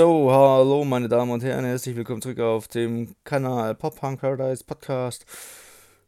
So, 0.00 0.32
hallo 0.32 0.82
meine 0.86 1.10
Damen 1.10 1.30
und 1.30 1.42
Herren, 1.42 1.66
herzlich 1.66 1.94
willkommen 1.94 2.22
zurück 2.22 2.40
auf 2.40 2.68
dem 2.68 3.14
Kanal 3.22 3.74
Pop 3.74 4.00
Punk 4.00 4.22
Paradise 4.22 4.64
Podcast. 4.64 5.26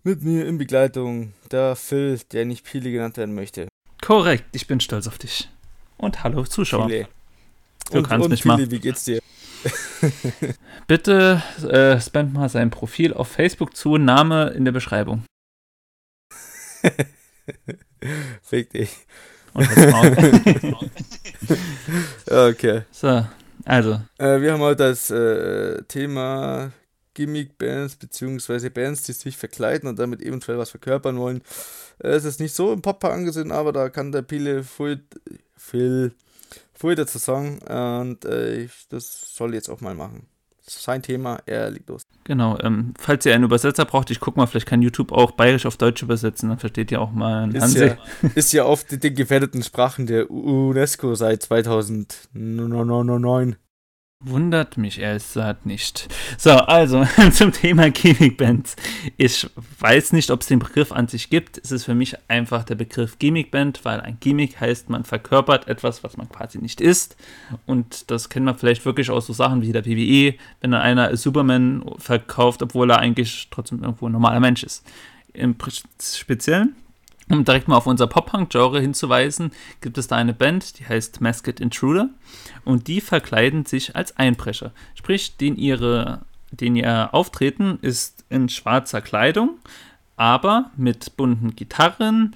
Mit 0.03 0.23
mir 0.23 0.47
in 0.47 0.57
Begleitung 0.57 1.35
der 1.51 1.77
Phil, 1.77 2.19
der 2.33 2.47
nicht 2.47 2.65
Pili 2.65 2.91
genannt 2.91 3.19
werden 3.19 3.35
möchte. 3.35 3.69
Korrekt, 4.01 4.47
ich 4.57 4.67
bin 4.67 4.81
stolz 4.81 5.07
auf 5.09 5.19
dich. 5.19 5.51
Und 5.99 6.25
hallo 6.25 6.45
Zuschauer. 6.45 6.87
Pile. 6.87 7.09
Du 7.91 7.99
und, 7.99 8.09
kannst 8.09 8.25
und 8.25 8.31
mich 8.31 8.45
Pili, 8.45 8.57
mal. 8.57 8.71
wie 8.71 8.81
geht's 8.81 9.05
dir? 9.05 9.21
Bitte 10.87 11.43
äh, 11.63 12.01
spamt 12.01 12.33
mal 12.33 12.49
sein 12.49 12.71
Profil 12.71 13.13
auf 13.13 13.29
Facebook 13.29 13.77
zu, 13.77 13.99
Name 13.99 14.55
in 14.57 14.65
der 14.65 14.73
Beschreibung. 14.73 15.27
Fick 18.43 18.71
dich. 18.71 18.97
Und 19.53 19.69
Maul. 19.77 20.17
Okay. 22.31 22.83
so, 22.91 23.27
also, 23.65 24.01
Äh, 24.19 24.41
wir 24.41 24.53
haben 24.53 24.61
heute 24.61 24.85
das 24.85 25.11
äh, 25.11 25.83
Thema 25.85 26.73
Gimmick-Bands 27.15 27.97
beziehungsweise 27.97 28.71
Bands, 28.71 29.03
die 29.03 29.13
sich 29.13 29.37
verkleiden 29.37 29.89
und 29.89 29.99
damit 29.99 30.23
eventuell 30.23 30.59
was 30.59 30.71
verkörpern 30.71 31.19
wollen. 31.19 31.43
Äh, 31.99 32.09
es 32.09 32.25
ist 32.25 32.41
nicht 32.41 32.55
so 32.55 32.73
im 32.73 32.83
Pop 32.83 33.05
angesehen, 33.05 33.53
aber 33.53 33.73
da 33.73 33.89
kann 33.89 34.13
der 34.13 34.23
Pile 34.23 34.65
viel, 34.65 35.05
dazu 36.97 37.19
sagen 37.19 37.59
und 37.63 38.25
äh, 38.25 38.63
ich, 38.63 38.89
das 38.89 39.35
soll 39.35 39.55
jetzt 39.55 39.69
auch 39.69 39.81
mal 39.81 39.95
machen. 39.95 40.27
Sein 40.65 41.03
Thema, 41.03 41.41
er 41.47 41.71
liegt 41.71 41.89
los. 41.89 42.03
genau. 42.25 42.57
Ähm, 42.61 42.95
falls 42.99 43.27
ihr 43.27 43.35
einen 43.35 43.45
Übersetzer 43.45 43.85
braucht, 43.85 44.11
ich 44.11 44.21
guck 44.21 44.37
mal, 44.37 44.47
vielleicht 44.47 44.67
kann 44.67 44.81
YouTube 44.81 45.11
auch 45.11 45.33
bayerisch 45.33 45.67
auf 45.67 45.77
Deutsch 45.77 46.03
übersetzen, 46.03 46.51
dann 46.51 46.59
versteht 46.59 46.93
ihr 46.93 47.01
auch 47.01 47.11
mal 47.11 47.43
einen 47.43 47.55
Ist 47.55 47.75
ja, 47.75 47.97
ist 48.35 48.53
ja 48.53 48.65
auf 48.65 48.85
den 48.85 49.15
gefährdeten 49.15 49.63
Sprachen 49.63 50.07
der 50.07 50.31
UNESCO 50.31 51.15
seit 51.17 51.43
2009. 51.43 53.57
Wundert 54.25 54.77
mich 54.77 55.01
ehrlich 55.01 55.25
gesagt 55.25 55.67
nicht. 55.67 56.09
So, 56.39 56.53
also 56.53 57.05
zum 57.33 57.51
Thema 57.51 57.91
Gimmick-Bands. 57.91 58.77
Ich 59.17 59.51
weiß 59.81 60.13
nicht, 60.13 60.31
ob 60.31 60.43
es 60.43 60.47
den 60.47 60.61
Begriff 60.61 60.93
an 60.93 61.09
sich 61.09 61.29
gibt. 61.29 61.59
Es 61.59 61.73
ist 61.73 61.85
für 61.85 61.95
mich 61.95 62.17
einfach 62.29 62.63
der 62.63 62.77
Begriff 62.77 63.19
Gimmick-Band, 63.19 63.85
weil 63.85 64.01
ein 64.01 64.19
Gimmick 64.21 64.61
heißt, 64.61 64.91
man 64.91 65.03
verkörpert 65.03 65.67
etwas, 65.67 66.05
was 66.05 66.17
man 66.17 66.29
quasi 66.29 66.59
nicht 66.59 66.81
ist. 66.81 67.17
Und 67.67 68.13
das 68.13 68.29
kennt 68.29 68.47
man 68.47 68.57
vielleicht 68.57 68.85
wirklich 68.85 69.11
aus 69.11 69.27
so 69.27 69.33
Sachen 69.33 69.61
wie 69.61 69.73
der 69.73 69.83
PWE, 69.83 70.39
wenn 70.61 70.71
dann 70.71 70.83
einer 70.83 71.17
Superman 71.17 71.85
verkauft, 71.99 72.63
obwohl 72.63 72.91
er 72.91 73.01
eigentlich 73.01 73.49
trotzdem 73.51 73.83
irgendwo 73.83 74.07
ein 74.07 74.13
normaler 74.13 74.41
Mensch 74.41 74.63
ist. 74.63 74.87
Im 75.33 75.57
Speziellen 76.01 76.77
um 77.31 77.45
direkt 77.45 77.69
mal 77.69 77.77
auf 77.77 77.87
unser 77.87 78.07
Pop-Punk-Genre 78.07 78.81
hinzuweisen, 78.81 79.53
gibt 79.81 79.99
es 79.99 80.09
da 80.09 80.17
eine 80.17 80.35
Band, 80.35 80.79
die 80.79 80.87
heißt 80.87 81.21
Masked 81.21 81.61
Intruder 81.61 82.11
und 82.65 82.89
die 82.89 83.01
verkleiden 83.01 83.65
sich 83.65 83.97
als 83.97 84.17
Einbrecher. 84.17 84.73
Sprich, 84.95 85.37
den, 85.37 85.57
ihre, 85.57 86.23
den 86.51 86.77
ihr 86.77 87.11
Auftreten 87.13 87.79
ist 87.83 88.25
in 88.29 88.49
schwarzer 88.49 89.01
Kleidung, 89.01 89.59
aber 90.17 90.71
mit 90.77 91.17
bunten 91.17 91.55
Gitarren, 91.57 92.35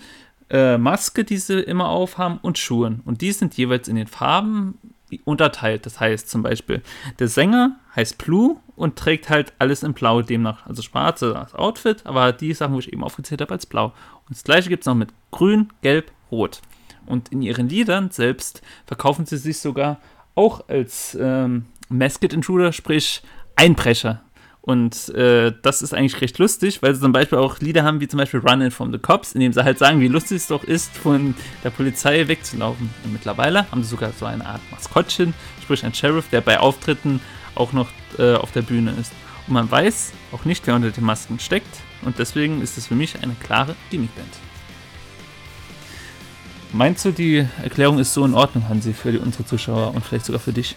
äh, 0.51 0.79
Maske, 0.79 1.25
die 1.25 1.39
sie 1.39 1.61
immer 1.61 1.89
aufhaben 1.89 2.39
und 2.41 2.59
Schuhen. 2.59 3.01
Und 3.05 3.21
die 3.21 3.33
sind 3.33 3.55
jeweils 3.57 3.89
in 3.89 3.97
den 3.97 4.07
Farben 4.07 4.79
unterteilt. 5.25 5.87
Das 5.87 6.01
heißt 6.01 6.29
zum 6.29 6.43
Beispiel, 6.43 6.83
der 7.19 7.29
Sänger 7.29 7.79
heißt 7.95 8.19
Blue 8.19 8.57
und 8.77 8.97
trägt 8.97 9.29
halt 9.29 9.53
alles 9.59 9.83
in 9.83 9.95
Blau 9.95 10.23
demnach. 10.23 10.67
Also 10.67 10.83
schwarz 10.83 11.21
das 11.21 11.55
Outfit, 11.55 12.05
aber 12.05 12.33
die 12.33 12.53
Sachen, 12.55 12.75
wo 12.75 12.79
ich 12.79 12.93
eben 12.93 13.03
aufgezählt 13.03 13.41
habe, 13.41 13.53
als 13.53 13.67
Blau. 13.67 13.87
Und 14.29 14.37
das 14.37 14.45
gleiche 14.45 14.69
gibt 14.69 14.83
es 14.83 14.87
noch 14.87 14.95
mit 14.95 15.11
Grün, 15.31 15.73
Gelb, 15.83 16.13
Rot. 16.31 16.61
Und 17.07 17.31
in 17.31 17.43
ihren 17.43 17.69
Liedern 17.69 18.11
selbst 18.11 18.63
verkaufen 18.87 19.27
sie 19.27 19.39
sich 19.39 19.59
sogar 19.59 19.99
auch 20.35 20.69
als 20.69 21.17
ähm, 21.21 21.67
Masked 21.89 22.33
Intruder, 22.33 22.73
sprich 22.73 23.23
Einbrecher. 23.55 24.23
Und 24.61 25.11
äh, 25.11 25.53
das 25.63 25.81
ist 25.81 25.95
eigentlich 25.95 26.21
recht 26.21 26.39
lustig, 26.39 26.83
weil 26.83 26.93
sie 26.93 27.01
zum 27.01 27.13
Beispiel 27.13 27.39
auch 27.39 27.61
Lieder 27.61 27.85
haben, 27.85 28.01
wie 28.01 28.09
zum 28.09 28.19
Beispiel 28.19 28.41
Running 28.41 28.73
from 28.73 28.91
the 28.91 28.99
Cops, 28.99 29.33
in 29.33 29.41
dem 29.41 29.53
sie 29.53 29.63
halt 29.63 29.79
sagen, 29.79 30.01
wie 30.01 30.09
lustig 30.09 30.39
es 30.39 30.49
doch 30.49 30.65
ist, 30.65 30.93
von 30.97 31.37
der 31.63 31.71
Polizei 31.71 32.27
wegzulaufen. 32.27 32.91
Und 33.05 33.13
mittlerweile 33.13 33.71
haben 33.71 33.85
sie 33.85 33.91
sogar 33.91 34.11
so 34.19 34.27
eine 34.27 34.45
Art 34.45 34.61
Maskottchen, 34.73 35.35
sprich 35.63 35.85
ein 35.85 35.95
Sheriff, 35.95 36.29
der 36.31 36.41
bei 36.41 36.59
Auftritten 36.59 37.21
auch 37.57 37.73
noch 37.73 37.89
äh, 38.19 38.35
auf 38.35 38.53
der 38.53 38.63
Bühne 38.63 38.93
ist. 39.01 39.13
Und 39.47 39.55
man 39.55 39.71
weiß 39.71 40.13
auch 40.33 40.45
nicht, 40.45 40.67
wer 40.67 40.75
unter 40.75 40.91
den 40.91 41.05
Masken 41.05 41.39
steckt. 41.39 41.69
Und 42.03 42.19
deswegen 42.19 42.63
ist 42.63 42.79
es 42.79 42.87
für 42.87 42.95
mich 42.95 43.21
eine 43.23 43.35
klare 43.35 43.75
Gimmickband. 43.91 44.33
Meinst 46.73 47.05
du, 47.05 47.11
die 47.11 47.47
Erklärung 47.63 47.99
ist 47.99 48.13
so 48.13 48.25
in 48.25 48.35
Ordnung, 48.35 48.69
Hansi, 48.69 48.93
für 48.93 49.13
die, 49.13 49.19
unsere 49.19 49.47
Zuschauer 49.47 49.95
und 49.95 50.05
vielleicht 50.05 50.27
sogar 50.27 50.41
für 50.41 50.53
dich? 50.53 50.77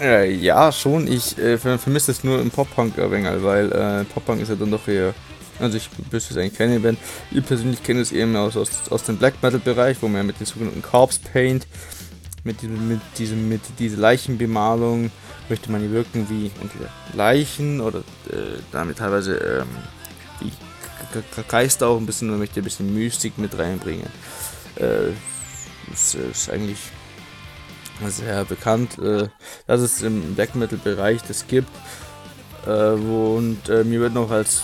Äh, 0.00 0.32
ja, 0.34 0.72
schon. 0.72 1.06
Ich 1.06 1.36
äh, 1.38 1.58
ver- 1.58 1.78
vermisse 1.78 2.12
es 2.12 2.24
nur 2.24 2.40
im 2.40 2.50
Pop-Punk 2.50 2.98
ein 2.98 3.42
weil 3.42 3.70
äh, 3.72 4.04
Pop-Punk 4.04 4.40
ist 4.40 4.48
ja 4.48 4.54
dann 4.54 4.70
doch 4.70 4.88
eher. 4.88 5.14
Also 5.58 5.76
ich 5.76 5.88
wüsste 6.10 6.34
es 6.34 6.38
eigentlich 6.38 6.58
keine 6.58 6.80
Band. 6.80 6.98
Ich 7.30 7.44
persönlich 7.44 7.82
kenne 7.82 8.00
es 8.00 8.10
eben 8.10 8.34
aus, 8.36 8.56
aus, 8.56 8.70
aus 8.90 9.02
dem 9.04 9.16
Black 9.18 9.34
Metal 9.42 9.60
Bereich, 9.60 9.98
wo 10.00 10.08
man 10.08 10.16
ja 10.18 10.22
mit 10.22 10.40
dem 10.40 10.46
sogenannten 10.46 10.82
Corpse 10.82 11.20
Paint, 11.32 11.66
mit 12.44 12.62
diesem, 12.62 12.88
mit 12.88 13.00
diesem, 13.18 13.48
mit 13.48 13.60
dieser 13.78 13.98
Leichenbemalung 13.98 15.10
möchte 15.48 15.70
man 15.70 15.80
hier 15.80 15.90
wirken 15.90 16.26
wie 16.28 16.50
entweder 16.60 16.90
Leichen 17.14 17.80
oder 17.80 18.00
äh, 18.30 18.58
damit 18.70 18.98
teilweise 18.98 19.36
ähm, 19.36 19.68
Ge- 21.12 21.44
Geister 21.48 21.88
auch 21.88 21.98
ein 21.98 22.06
bisschen, 22.06 22.30
man 22.30 22.38
möchte 22.38 22.60
ein 22.60 22.64
bisschen 22.64 22.94
Mystik 22.94 23.38
mit 23.38 23.58
reinbringen. 23.58 24.06
Äh, 24.76 25.12
das 25.90 26.14
ist 26.14 26.50
eigentlich 26.50 26.78
sehr 28.06 28.44
bekannt, 28.44 28.98
äh, 28.98 29.28
dass 29.66 29.80
es 29.80 30.02
im 30.02 30.34
Black 30.34 30.54
Metal 30.54 30.78
Bereich 30.82 31.20
das 31.28 31.46
gibt. 31.46 31.70
Äh, 32.64 32.68
wo, 32.68 33.36
und 33.36 33.68
äh, 33.68 33.84
mir 33.84 34.00
wird 34.00 34.14
noch 34.14 34.30
als 34.30 34.62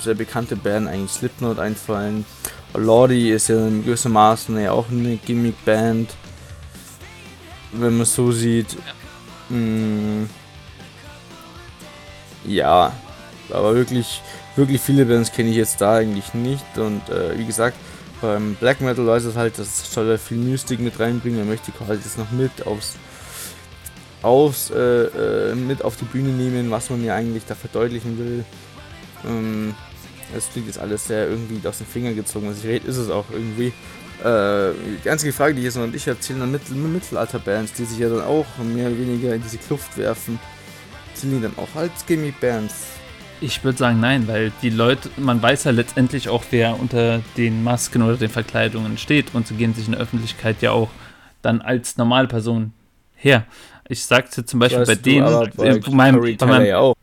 sehr 0.00 0.14
bekannte 0.14 0.56
Band 0.56 0.88
eigentlich 0.88 1.10
Slipknot 1.10 1.58
einfallen. 1.58 2.24
Lordi 2.74 3.32
ist 3.32 3.48
ja 3.48 3.66
in 3.66 3.84
gewissem 3.84 4.12
Maßen 4.12 4.58
ja 4.60 4.70
auch 4.70 4.88
eine 4.88 5.16
Gimmick-Band. 5.16 6.08
Wenn 7.72 7.92
man 7.92 8.02
es 8.02 8.14
so 8.14 8.32
sieht. 8.32 8.76
Mm, 9.48 10.24
ja, 12.44 12.92
aber 13.50 13.74
wirklich, 13.74 14.22
wirklich 14.56 14.80
viele 14.80 15.06
Bands 15.06 15.32
kenne 15.32 15.50
ich 15.50 15.56
jetzt 15.56 15.80
da 15.80 15.96
eigentlich 15.96 16.34
nicht. 16.34 16.78
Und 16.78 17.08
äh, 17.08 17.38
wie 17.38 17.46
gesagt, 17.46 17.76
beim 18.20 18.54
Black 18.54 18.80
Metal 18.80 19.06
weiß 19.06 19.24
es 19.24 19.36
halt, 19.36 19.58
das 19.58 19.92
soll 19.92 20.08
er 20.08 20.18
viel 20.18 20.38
Mystik 20.38 20.80
mit 20.80 20.98
reinbringen. 21.00 21.38
Er 21.38 21.44
möchte 21.44 21.72
quasi 21.72 22.00
das 22.02 22.16
noch 22.16 22.30
mit 22.30 22.66
aufs, 22.66 22.96
aufs 24.22 24.70
äh, 24.70 25.04
äh, 25.04 25.54
mit 25.54 25.82
auf 25.84 25.96
die 25.96 26.04
Bühne 26.04 26.30
nehmen, 26.30 26.70
was 26.70 26.90
man 26.90 27.04
ja 27.04 27.14
eigentlich 27.14 27.44
da 27.46 27.54
verdeutlichen 27.54 28.18
will. 28.18 28.44
Ähm, 29.26 29.74
das 30.34 30.50
klingt 30.50 30.68
jetzt 30.68 30.78
alles 30.78 31.06
sehr 31.06 31.28
irgendwie 31.28 31.66
aus 31.66 31.78
den 31.78 31.86
Fingern 31.86 32.14
gezogen, 32.14 32.48
was 32.48 32.58
ich 32.58 32.66
rede, 32.66 32.86
ist 32.86 32.96
es 32.96 33.10
auch 33.10 33.24
irgendwie. 33.32 33.72
Äh, 34.24 34.72
die 35.04 35.08
einzige 35.08 35.32
Frage, 35.32 35.54
die 35.54 35.62
jetzt 35.62 35.76
noch 35.76 35.84
und 35.84 35.94
ich 35.94 36.06
erzählen, 36.06 36.40
dann 36.40 36.50
Mittel 36.50 36.76
Mittelalter-Bands, 36.76 37.72
die 37.72 37.84
sich 37.84 37.98
ja 37.98 38.08
dann 38.08 38.22
auch 38.22 38.46
mehr 38.58 38.88
oder 38.88 38.98
weniger 38.98 39.34
in 39.34 39.42
diese 39.42 39.58
Kluft 39.58 39.96
werfen, 39.96 40.38
sind 41.14 41.30
die 41.30 41.40
dann 41.40 41.54
auch 41.56 41.74
als 41.74 42.04
Gimmick-Bands? 42.06 42.74
Ich 43.40 43.64
würde 43.64 43.78
sagen 43.78 44.00
nein, 44.00 44.28
weil 44.28 44.52
die 44.60 44.68
Leute, 44.68 45.08
man 45.16 45.40
weiß 45.40 45.64
ja 45.64 45.70
letztendlich 45.70 46.28
auch, 46.28 46.44
wer 46.50 46.78
unter 46.78 47.22
den 47.38 47.64
Masken 47.64 48.02
oder 48.02 48.16
den 48.16 48.28
Verkleidungen 48.28 48.98
steht 48.98 49.34
und 49.34 49.46
sie 49.46 49.54
gehen 49.54 49.72
sich 49.72 49.86
in 49.86 49.92
der 49.92 50.00
Öffentlichkeit 50.02 50.60
ja 50.60 50.72
auch 50.72 50.90
dann 51.40 51.62
als 51.62 51.96
normale 51.96 52.28
Person 52.28 52.72
her. 53.16 53.46
Ich 53.88 54.08
jetzt 54.08 54.48
zum 54.50 54.60
Beispiel 54.60 54.80
Weißt 54.80 54.90
bei 54.90 54.94
denen, 54.94 55.50
bei 55.56 55.66
äh, 55.66 55.78
bei 55.78 55.90
meinem, 55.90 56.36
bei 56.36 56.46
meinem 56.46 56.66
ja 56.66 56.78
auch. 56.78 56.94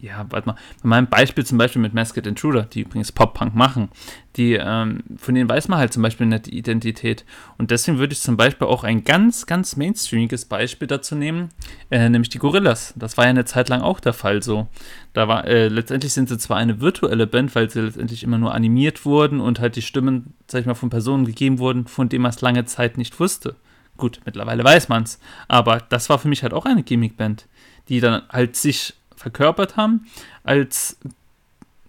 Ja, 0.00 0.24
warte 0.30 0.48
mal, 0.48 0.56
bei 0.82 0.88
meinem 0.88 1.08
Beispiel 1.08 1.44
zum 1.44 1.58
Beispiel 1.58 1.82
mit 1.82 1.92
Masked 1.92 2.26
Intruder, 2.26 2.62
die 2.62 2.80
übrigens 2.80 3.12
Pop-Punk 3.12 3.54
machen, 3.54 3.90
die, 4.36 4.54
ähm, 4.54 5.02
von 5.16 5.34
denen 5.34 5.48
weiß 5.48 5.68
man 5.68 5.78
halt 5.78 5.92
zum 5.92 6.02
Beispiel 6.02 6.26
nicht 6.26 6.46
die 6.46 6.56
Identität. 6.56 7.24
Und 7.58 7.70
deswegen 7.70 7.98
würde 7.98 8.14
ich 8.14 8.20
zum 8.20 8.36
Beispiel 8.36 8.66
auch 8.66 8.82
ein 8.82 9.04
ganz, 9.04 9.44
ganz 9.44 9.76
mainstreamiges 9.76 10.46
Beispiel 10.46 10.88
dazu 10.88 11.16
nehmen, 11.16 11.50
äh, 11.90 12.08
nämlich 12.08 12.30
die 12.30 12.38
Gorillas. 12.38 12.94
Das 12.96 13.18
war 13.18 13.24
ja 13.24 13.30
eine 13.30 13.44
Zeit 13.44 13.68
lang 13.68 13.82
auch 13.82 14.00
der 14.00 14.14
Fall 14.14 14.42
so. 14.42 14.68
Da 15.12 15.28
war, 15.28 15.46
äh, 15.46 15.68
letztendlich 15.68 16.14
sind 16.14 16.28
sie 16.28 16.38
zwar 16.38 16.56
eine 16.56 16.80
virtuelle 16.80 17.26
Band, 17.26 17.54
weil 17.54 17.68
sie 17.68 17.80
letztendlich 17.80 18.22
immer 18.22 18.38
nur 18.38 18.54
animiert 18.54 19.04
wurden 19.04 19.40
und 19.40 19.60
halt 19.60 19.76
die 19.76 19.82
Stimmen, 19.82 20.32
sag 20.46 20.60
ich 20.60 20.66
mal, 20.66 20.74
von 20.74 20.90
Personen 20.90 21.26
gegeben 21.26 21.58
wurden, 21.58 21.86
von 21.86 22.08
denen 22.08 22.22
man 22.22 22.30
es 22.30 22.40
lange 22.40 22.64
Zeit 22.64 22.96
nicht 22.96 23.20
wusste. 23.20 23.56
Gut, 23.98 24.20
mittlerweile 24.24 24.64
weiß 24.64 24.88
man 24.88 25.02
es. 25.02 25.18
Aber 25.46 25.78
das 25.78 26.08
war 26.08 26.18
für 26.18 26.28
mich 26.28 26.42
halt 26.42 26.54
auch 26.54 26.64
eine 26.64 26.82
Gimmick-Band, 26.82 27.46
die 27.88 28.00
dann 28.00 28.22
halt 28.30 28.56
sich 28.56 28.94
verkörpert 29.20 29.76
haben 29.76 30.06
als, 30.44 30.96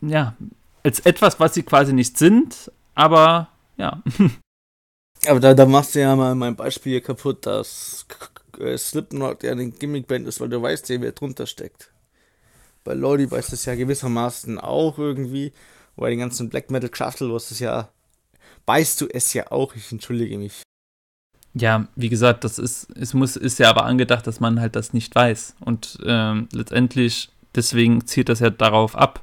ja, 0.01 0.36
als 0.83 1.00
etwas, 1.00 1.39
was 1.39 1.54
sie 1.54 1.63
quasi 1.63 1.94
nicht 1.94 2.18
sind, 2.18 2.72
aber 2.94 3.48
ja. 3.78 4.01
Aber 5.28 5.39
da, 5.39 5.54
da 5.54 5.68
machst 5.68 5.94
du 5.94 6.00
ja 6.00 6.16
mal 6.16 6.33
mein 6.33 6.56
Beispiel 6.56 6.94
hier 6.94 7.01
kaputt, 7.01 7.45
dass 7.45 8.07
äh, 8.57 8.75
Slipknot 8.75 9.44
ja 9.44 9.51
eine 9.51 9.69
Gimmickband 9.69 10.28
ist, 10.28 10.42
weil 10.42 10.50
du 10.50 10.60
weißt 10.60 10.89
ja, 10.89 11.00
wer 11.00 11.12
drunter 11.12 11.45
steckt. 11.45 11.92
Bei 12.83 12.95
Lodi 12.95 13.30
weiß 13.30 13.51
das 13.51 13.66
ja 13.66 13.75
gewissermaßen 13.75 14.57
auch 14.57 14.98
irgendwie. 14.98 15.54
Bei 15.95 16.10
den 16.10 16.18
ganzen 16.18 16.50
Black 16.50 16.72
Metal 16.72 16.89
Shuffle, 16.92 17.31
was 17.31 17.51
es 17.51 17.60
ja, 17.60 17.89
weißt 18.66 19.00
du 19.01 19.07
es 19.10 19.31
ja 19.33 19.51
auch, 19.51 19.75
ich 19.75 19.92
entschuldige 19.92 20.39
mich. 20.39 20.63
Ja, 21.53 21.88
wie 21.95 22.09
gesagt, 22.09 22.44
das 22.44 22.59
ist, 22.59 22.88
es 22.95 23.13
muss, 23.13 23.36
ist 23.36 23.59
ja 23.59 23.69
aber 23.69 23.86
angedacht, 23.86 24.25
dass 24.25 24.39
man 24.39 24.62
halt 24.62 24.75
das 24.75 24.94
nicht 24.94 25.13
weiß. 25.13 25.56
Und 25.59 25.98
ähm, 26.06 26.48
letztendlich, 26.53 27.30
deswegen 27.56 28.06
zielt 28.07 28.30
das 28.30 28.39
ja 28.39 28.50
darauf 28.50 28.95
ab. 28.95 29.21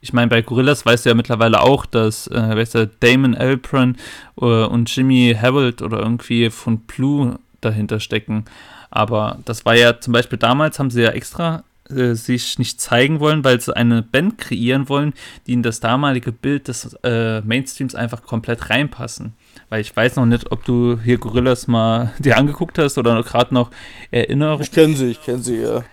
Ich 0.00 0.12
meine, 0.12 0.28
bei 0.28 0.42
Gorillas 0.42 0.84
weißt 0.84 1.04
du 1.04 1.10
ja 1.10 1.14
mittlerweile 1.14 1.60
auch, 1.60 1.86
dass, 1.86 2.26
äh, 2.28 2.56
weißt 2.56 2.74
du, 2.74 2.86
Damon 3.00 3.34
Alpern 3.34 3.96
äh, 4.40 4.44
und 4.44 4.94
Jimmy 4.94 5.36
Harold 5.40 5.82
oder 5.82 5.98
irgendwie 5.98 6.50
von 6.50 6.80
Blue 6.80 7.38
dahinter 7.60 8.00
stecken. 8.00 8.44
Aber 8.90 9.38
das 9.44 9.64
war 9.64 9.76
ja 9.76 10.00
zum 10.00 10.12
Beispiel 10.12 10.38
damals, 10.38 10.78
haben 10.78 10.90
sie 10.90 11.02
ja 11.02 11.10
extra 11.10 11.64
äh, 11.90 12.14
sich 12.14 12.58
nicht 12.58 12.80
zeigen 12.80 13.20
wollen, 13.20 13.44
weil 13.44 13.60
sie 13.60 13.74
eine 13.74 14.02
Band 14.02 14.38
kreieren 14.38 14.88
wollen, 14.88 15.14
die 15.46 15.52
in 15.52 15.62
das 15.62 15.80
damalige 15.80 16.32
Bild 16.32 16.68
des 16.68 16.94
äh, 17.02 17.40
Mainstreams 17.42 17.94
einfach 17.94 18.22
komplett 18.22 18.70
reinpassen. 18.70 19.34
Weil 19.68 19.80
ich 19.80 19.94
weiß 19.94 20.16
noch 20.16 20.26
nicht, 20.26 20.50
ob 20.52 20.64
du 20.64 20.98
hier 21.02 21.18
Gorillas 21.18 21.66
mal 21.66 22.12
dir 22.18 22.36
angeguckt 22.36 22.78
hast 22.78 22.98
oder 22.98 23.22
gerade 23.22 23.54
noch 23.54 23.70
Erinnerungen. 24.10 24.62
Ich 24.62 24.72
kenne 24.72 24.94
sie, 24.94 25.10
ich 25.10 25.22
kenne 25.22 25.40
sie, 25.40 25.60
ja. 25.60 25.84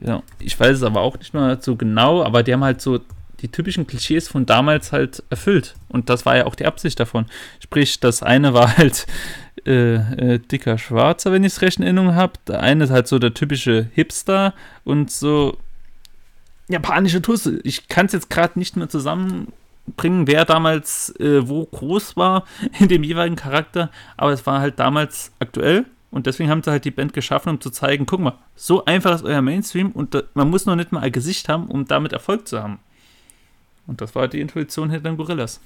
Ja, 0.00 0.22
ich 0.38 0.58
weiß 0.58 0.76
es 0.76 0.82
aber 0.82 1.00
auch 1.00 1.18
nicht 1.18 1.34
mehr 1.34 1.58
so 1.60 1.76
genau, 1.76 2.22
aber 2.22 2.42
die 2.42 2.52
haben 2.52 2.64
halt 2.64 2.80
so 2.80 3.00
die 3.40 3.48
typischen 3.48 3.86
Klischees 3.86 4.28
von 4.28 4.46
damals 4.46 4.92
halt 4.92 5.22
erfüllt. 5.30 5.74
Und 5.88 6.08
das 6.08 6.26
war 6.26 6.36
ja 6.36 6.46
auch 6.46 6.54
die 6.54 6.66
Absicht 6.66 7.00
davon. 7.00 7.26
Sprich, 7.58 8.00
das 8.00 8.22
eine 8.22 8.54
war 8.54 8.76
halt 8.76 9.06
äh, 9.66 9.94
äh, 9.94 10.38
dicker 10.38 10.78
Schwarzer, 10.78 11.32
wenn 11.32 11.44
ich 11.44 11.54
es 11.54 11.62
recht 11.62 11.78
in 11.78 11.84
Erinnerung 11.84 12.14
habe. 12.14 12.34
Der 12.46 12.60
eine 12.60 12.84
ist 12.84 12.90
halt 12.90 13.08
so 13.08 13.18
der 13.18 13.34
typische 13.34 13.88
Hipster 13.92 14.54
und 14.84 15.10
so 15.10 15.58
japanische 16.68 17.20
Tusse. 17.20 17.60
Ich 17.64 17.88
kann 17.88 18.06
es 18.06 18.12
jetzt 18.12 18.30
gerade 18.30 18.58
nicht 18.58 18.76
mehr 18.76 18.88
zusammenbringen, 19.90 20.26
wer 20.26 20.44
damals 20.44 21.14
äh, 21.18 21.48
wo 21.48 21.64
groß 21.64 22.16
war 22.16 22.44
in 22.78 22.88
dem 22.88 23.02
jeweiligen 23.02 23.36
Charakter, 23.36 23.90
aber 24.16 24.32
es 24.32 24.46
war 24.46 24.60
halt 24.60 24.78
damals 24.78 25.32
aktuell 25.38 25.86
und 26.10 26.26
deswegen 26.26 26.50
haben 26.50 26.62
sie 26.62 26.70
halt 26.70 26.84
die 26.84 26.90
Band 26.90 27.12
geschaffen, 27.12 27.50
um 27.50 27.60
zu 27.60 27.70
zeigen, 27.70 28.06
guck 28.06 28.20
mal, 28.20 28.38
so 28.54 28.84
einfach 28.84 29.14
ist 29.14 29.24
euer 29.24 29.42
Mainstream 29.42 29.92
und 29.92 30.14
da, 30.14 30.22
man 30.34 30.50
muss 30.50 30.66
noch 30.66 30.76
nicht 30.76 30.92
mal 30.92 31.00
ein 31.00 31.12
Gesicht 31.12 31.48
haben, 31.48 31.66
um 31.66 31.86
damit 31.86 32.12
Erfolg 32.12 32.48
zu 32.48 32.62
haben. 32.62 32.80
Und 33.86 34.00
das 34.00 34.14
war 34.14 34.28
die 34.28 34.40
Intuition 34.40 34.90
hinter 34.90 35.10
den 35.10 35.16
Gorillas. 35.16 35.60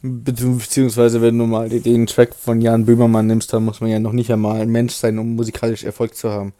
Beziehungsweise, 0.00 1.20
wenn 1.20 1.36
du 1.36 1.46
mal 1.46 1.68
den 1.68 2.06
Track 2.06 2.34
von 2.34 2.60
Jan 2.60 2.86
Böhmermann 2.86 3.26
nimmst, 3.26 3.52
dann 3.52 3.64
muss 3.64 3.80
man 3.80 3.90
ja 3.90 3.98
noch 3.98 4.12
nicht 4.12 4.32
einmal 4.32 4.60
ein 4.60 4.70
Mensch 4.70 4.94
sein, 4.94 5.18
um 5.18 5.34
musikalisch 5.34 5.82
Erfolg 5.82 6.14
zu 6.14 6.30
haben. 6.30 6.52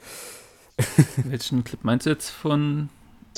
Welchen 1.24 1.62
Clip 1.62 1.82
meinst 1.84 2.06
du 2.06 2.10
jetzt 2.10 2.30
von? 2.30 2.88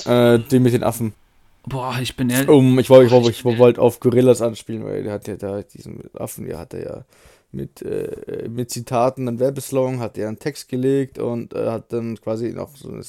Äh, 0.05 0.39
den 0.39 0.63
mit 0.63 0.73
den 0.73 0.83
Affen. 0.83 1.13
Boah, 1.63 1.97
ich 2.01 2.15
bin 2.15 2.29
ehrlich. 2.29 2.49
Um, 2.49 2.79
ich 2.79 2.89
wollte 2.89 3.15
ich, 3.15 3.27
ich, 3.27 3.45
ich 3.45 3.57
wollt 3.59 3.77
auf 3.77 3.99
Gorillas 3.99 4.41
anspielen, 4.41 4.83
weil 4.83 5.03
der 5.03 5.13
hat 5.13 5.27
ja 5.27 5.35
da 5.35 5.61
diesen 5.61 6.01
Affen, 6.13 6.45
der 6.45 6.57
hat 6.57 6.73
er 6.73 6.83
ja 6.83 7.05
mit, 7.51 7.81
äh, 7.81 8.47
mit 8.49 8.71
Zitaten, 8.71 9.27
einen 9.27 9.39
Werbeslogan, 9.39 9.99
hat 9.99 10.17
er 10.17 10.27
einen 10.27 10.39
Text 10.39 10.69
gelegt 10.69 11.19
und 11.19 11.53
äh, 11.53 11.69
hat 11.69 11.93
dann 11.93 12.19
quasi 12.19 12.51
noch 12.53 12.75
so 12.75 12.89
ein 12.89 13.03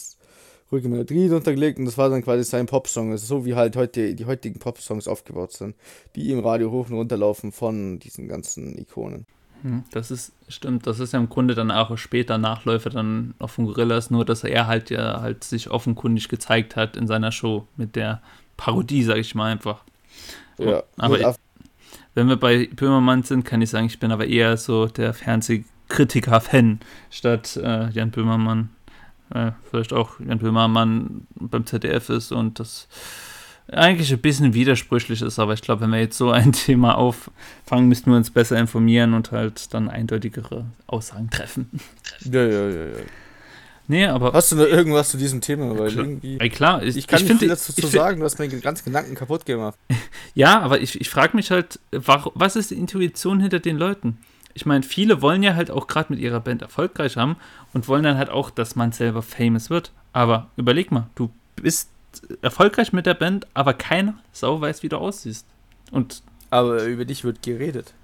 ruhige 0.70 0.88
Melodie 0.88 1.30
untergelegt 1.30 1.78
und 1.78 1.84
das 1.84 1.98
war 1.98 2.08
dann 2.08 2.22
quasi 2.22 2.44
sein 2.44 2.66
Popsong. 2.66 3.10
Das 3.10 3.22
ist 3.22 3.28
so 3.28 3.44
wie 3.44 3.54
halt 3.54 3.76
heute 3.76 4.14
die 4.14 4.24
heutigen 4.24 4.58
Popsongs 4.58 5.06
aufgebaut 5.06 5.52
sind, 5.52 5.76
die 6.16 6.30
im 6.30 6.40
Radio 6.40 6.70
hoch 6.70 6.88
und 6.88 6.96
runter 6.96 7.16
laufen 7.16 7.52
von 7.52 7.98
diesen 7.98 8.26
ganzen 8.26 8.76
Ikonen. 8.78 9.26
Hm, 9.62 9.84
das 9.92 10.10
ist, 10.10 10.32
stimmt, 10.48 10.86
das 10.86 10.98
ist 10.98 11.12
ja 11.12 11.20
im 11.20 11.28
Grunde 11.28 11.54
dann 11.54 11.70
auch 11.70 11.96
später 11.96 12.36
Nachläufer 12.36 12.90
dann 12.90 13.34
auf 13.38 13.52
von 13.52 13.66
Gorillas, 13.66 14.10
nur 14.10 14.24
dass 14.24 14.42
er 14.42 14.66
halt 14.66 14.90
ja 14.90 15.20
halt 15.20 15.44
sich 15.44 15.70
offenkundig 15.70 16.28
gezeigt 16.28 16.74
hat 16.74 16.96
in 16.96 17.06
seiner 17.06 17.30
Show 17.30 17.68
mit 17.76 17.94
der 17.94 18.22
Parodie, 18.62 19.02
sag 19.02 19.16
ich 19.16 19.34
mal 19.34 19.50
einfach. 19.50 19.80
Ja, 20.56 20.84
aber 20.96 21.18
ich, 21.18 21.26
wenn 22.14 22.28
wir 22.28 22.36
bei 22.36 22.68
Böhmermann 22.68 23.24
sind, 23.24 23.44
kann 23.44 23.60
ich 23.60 23.70
sagen, 23.70 23.86
ich 23.86 23.98
bin 23.98 24.12
aber 24.12 24.28
eher 24.28 24.56
so 24.56 24.86
der 24.86 25.14
Fernsehkritiker-Fan 25.14 26.78
statt 27.10 27.56
äh, 27.60 27.88
Jan 27.90 28.12
Böhmermann 28.12 28.70
äh, 29.34 29.50
vielleicht 29.68 29.92
auch 29.92 30.20
Jan 30.20 30.38
Böhmermann 30.38 31.26
beim 31.34 31.66
ZDF 31.66 32.08
ist 32.10 32.30
und 32.30 32.60
das 32.60 32.86
eigentlich 33.66 34.12
ein 34.12 34.20
bisschen 34.20 34.54
widersprüchlich 34.54 35.22
ist, 35.22 35.40
aber 35.40 35.54
ich 35.54 35.62
glaube, 35.62 35.80
wenn 35.80 35.90
wir 35.90 35.98
jetzt 35.98 36.18
so 36.18 36.30
ein 36.30 36.52
Thema 36.52 36.96
auffangen, 36.96 37.88
müssten 37.88 38.12
wir 38.12 38.16
uns 38.16 38.30
besser 38.30 38.58
informieren 38.58 39.12
und 39.14 39.32
halt 39.32 39.74
dann 39.74 39.88
eindeutigere 39.88 40.66
Aussagen 40.86 41.30
treffen. 41.30 41.68
Ja, 42.30 42.44
ja, 42.44 42.68
ja, 42.68 42.84
ja. 42.86 42.96
Nee, 43.88 44.06
aber. 44.06 44.32
Hast 44.32 44.52
du 44.52 44.56
noch 44.56 44.66
irgendwas 44.66 45.10
zu 45.10 45.16
diesem 45.16 45.40
Thema? 45.40 45.76
Weil 45.78 45.90
klar, 45.90 46.04
irgendwie. 46.04 46.38
Ey, 46.38 46.48
klar, 46.50 46.82
ich, 46.82 46.96
ich 46.96 47.06
kann 47.06 47.20
ich 47.22 47.28
nicht 47.28 47.38
viel 47.40 47.48
dazu 47.48 47.72
zu 47.72 47.86
sagen, 47.86 48.20
du 48.20 48.24
hast 48.24 48.38
meinen 48.38 48.60
ganzen 48.60 48.84
Gedanken 48.84 49.14
kaputt 49.14 49.44
gemacht. 49.44 49.76
ja, 50.34 50.60
aber 50.60 50.80
ich, 50.80 51.00
ich 51.00 51.10
frage 51.10 51.36
mich 51.36 51.50
halt, 51.50 51.80
was 51.90 52.56
ist 52.56 52.70
die 52.70 52.76
Intuition 52.76 53.40
hinter 53.40 53.60
den 53.60 53.76
Leuten? 53.76 54.18
ich 54.54 54.66
meine, 54.66 54.82
viele 54.82 55.22
wollen 55.22 55.42
ja 55.42 55.54
halt 55.54 55.70
auch 55.70 55.86
gerade 55.86 56.12
mit 56.12 56.20
ihrer 56.20 56.40
Band 56.40 56.62
erfolgreich 56.62 57.16
haben 57.16 57.36
und 57.72 57.88
wollen 57.88 58.02
dann 58.02 58.18
halt 58.18 58.30
auch, 58.30 58.50
dass 58.50 58.76
man 58.76 58.92
selber 58.92 59.22
famous 59.22 59.70
wird. 59.70 59.92
Aber 60.12 60.50
überleg 60.56 60.90
mal, 60.90 61.08
du 61.14 61.30
bist 61.56 61.90
erfolgreich 62.42 62.92
mit 62.92 63.06
der 63.06 63.14
Band, 63.14 63.46
aber 63.54 63.74
keiner 63.74 64.14
Sau 64.32 64.60
weiß, 64.60 64.82
wie 64.82 64.88
du 64.88 64.98
aussiehst. 64.98 65.46
Und 65.90 66.22
aber 66.50 66.84
über 66.84 67.04
dich 67.04 67.24
wird 67.24 67.42
geredet. 67.42 67.94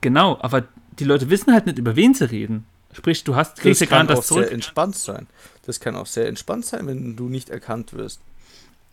Genau, 0.00 0.38
aber 0.40 0.64
die 0.98 1.04
Leute 1.04 1.28
wissen 1.30 1.52
halt 1.52 1.66
nicht, 1.66 1.78
über 1.78 1.94
wen 1.96 2.14
sie 2.14 2.30
reden. 2.30 2.64
Sprich, 2.92 3.24
du 3.24 3.34
hast 3.34 3.58
kriegst 3.58 3.80
das 3.80 3.88
ja 3.88 3.96
gar 3.96 4.04
nicht 4.04 4.18
das 4.18 4.26
zurück. 4.26 4.44
sehr 4.44 4.52
entspannt 4.52 4.96
sein. 4.96 5.26
Das 5.64 5.80
kann 5.80 5.96
auch 5.96 6.06
sehr 6.06 6.28
entspannt 6.28 6.66
sein, 6.66 6.86
wenn 6.86 7.16
du 7.16 7.28
nicht 7.28 7.50
erkannt 7.50 7.94
wirst. 7.94 8.20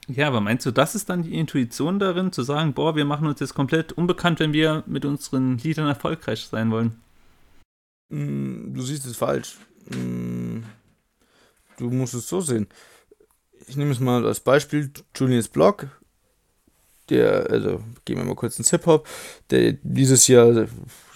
Ja, 0.07 0.27
aber 0.27 0.41
meinst 0.41 0.65
du, 0.65 0.71
das 0.71 0.95
ist 0.95 1.09
dann 1.09 1.21
die 1.21 1.37
Intuition 1.37 1.99
darin, 1.99 2.31
zu 2.31 2.41
sagen, 2.41 2.73
boah, 2.73 2.95
wir 2.95 3.05
machen 3.05 3.27
uns 3.27 3.39
jetzt 3.39 3.53
komplett 3.53 3.91
unbekannt, 3.91 4.39
wenn 4.39 4.53
wir 4.53 4.83
mit 4.87 5.05
unseren 5.05 5.59
Liedern 5.59 5.87
erfolgreich 5.87 6.47
sein 6.49 6.71
wollen? 6.71 6.99
Mm, 8.09 8.73
du 8.73 8.81
siehst 8.81 9.05
es 9.05 9.17
falsch. 9.17 9.57
Mm, 9.89 10.61
du 11.77 11.91
musst 11.91 12.15
es 12.15 12.27
so 12.27 12.41
sehen. 12.41 12.67
Ich 13.67 13.77
nehme 13.77 13.91
es 13.91 13.99
mal 13.99 14.25
als 14.25 14.39
Beispiel 14.39 14.91
Julians 15.15 15.47
Blog 15.47 15.87
der, 17.09 17.49
also 17.49 17.81
gehen 18.05 18.17
wir 18.17 18.23
mal 18.23 18.35
kurz 18.35 18.57
ins 18.57 18.69
Hip-Hop, 18.69 19.07
der 19.49 19.73
dieses 19.83 20.27
Jahr 20.27 20.67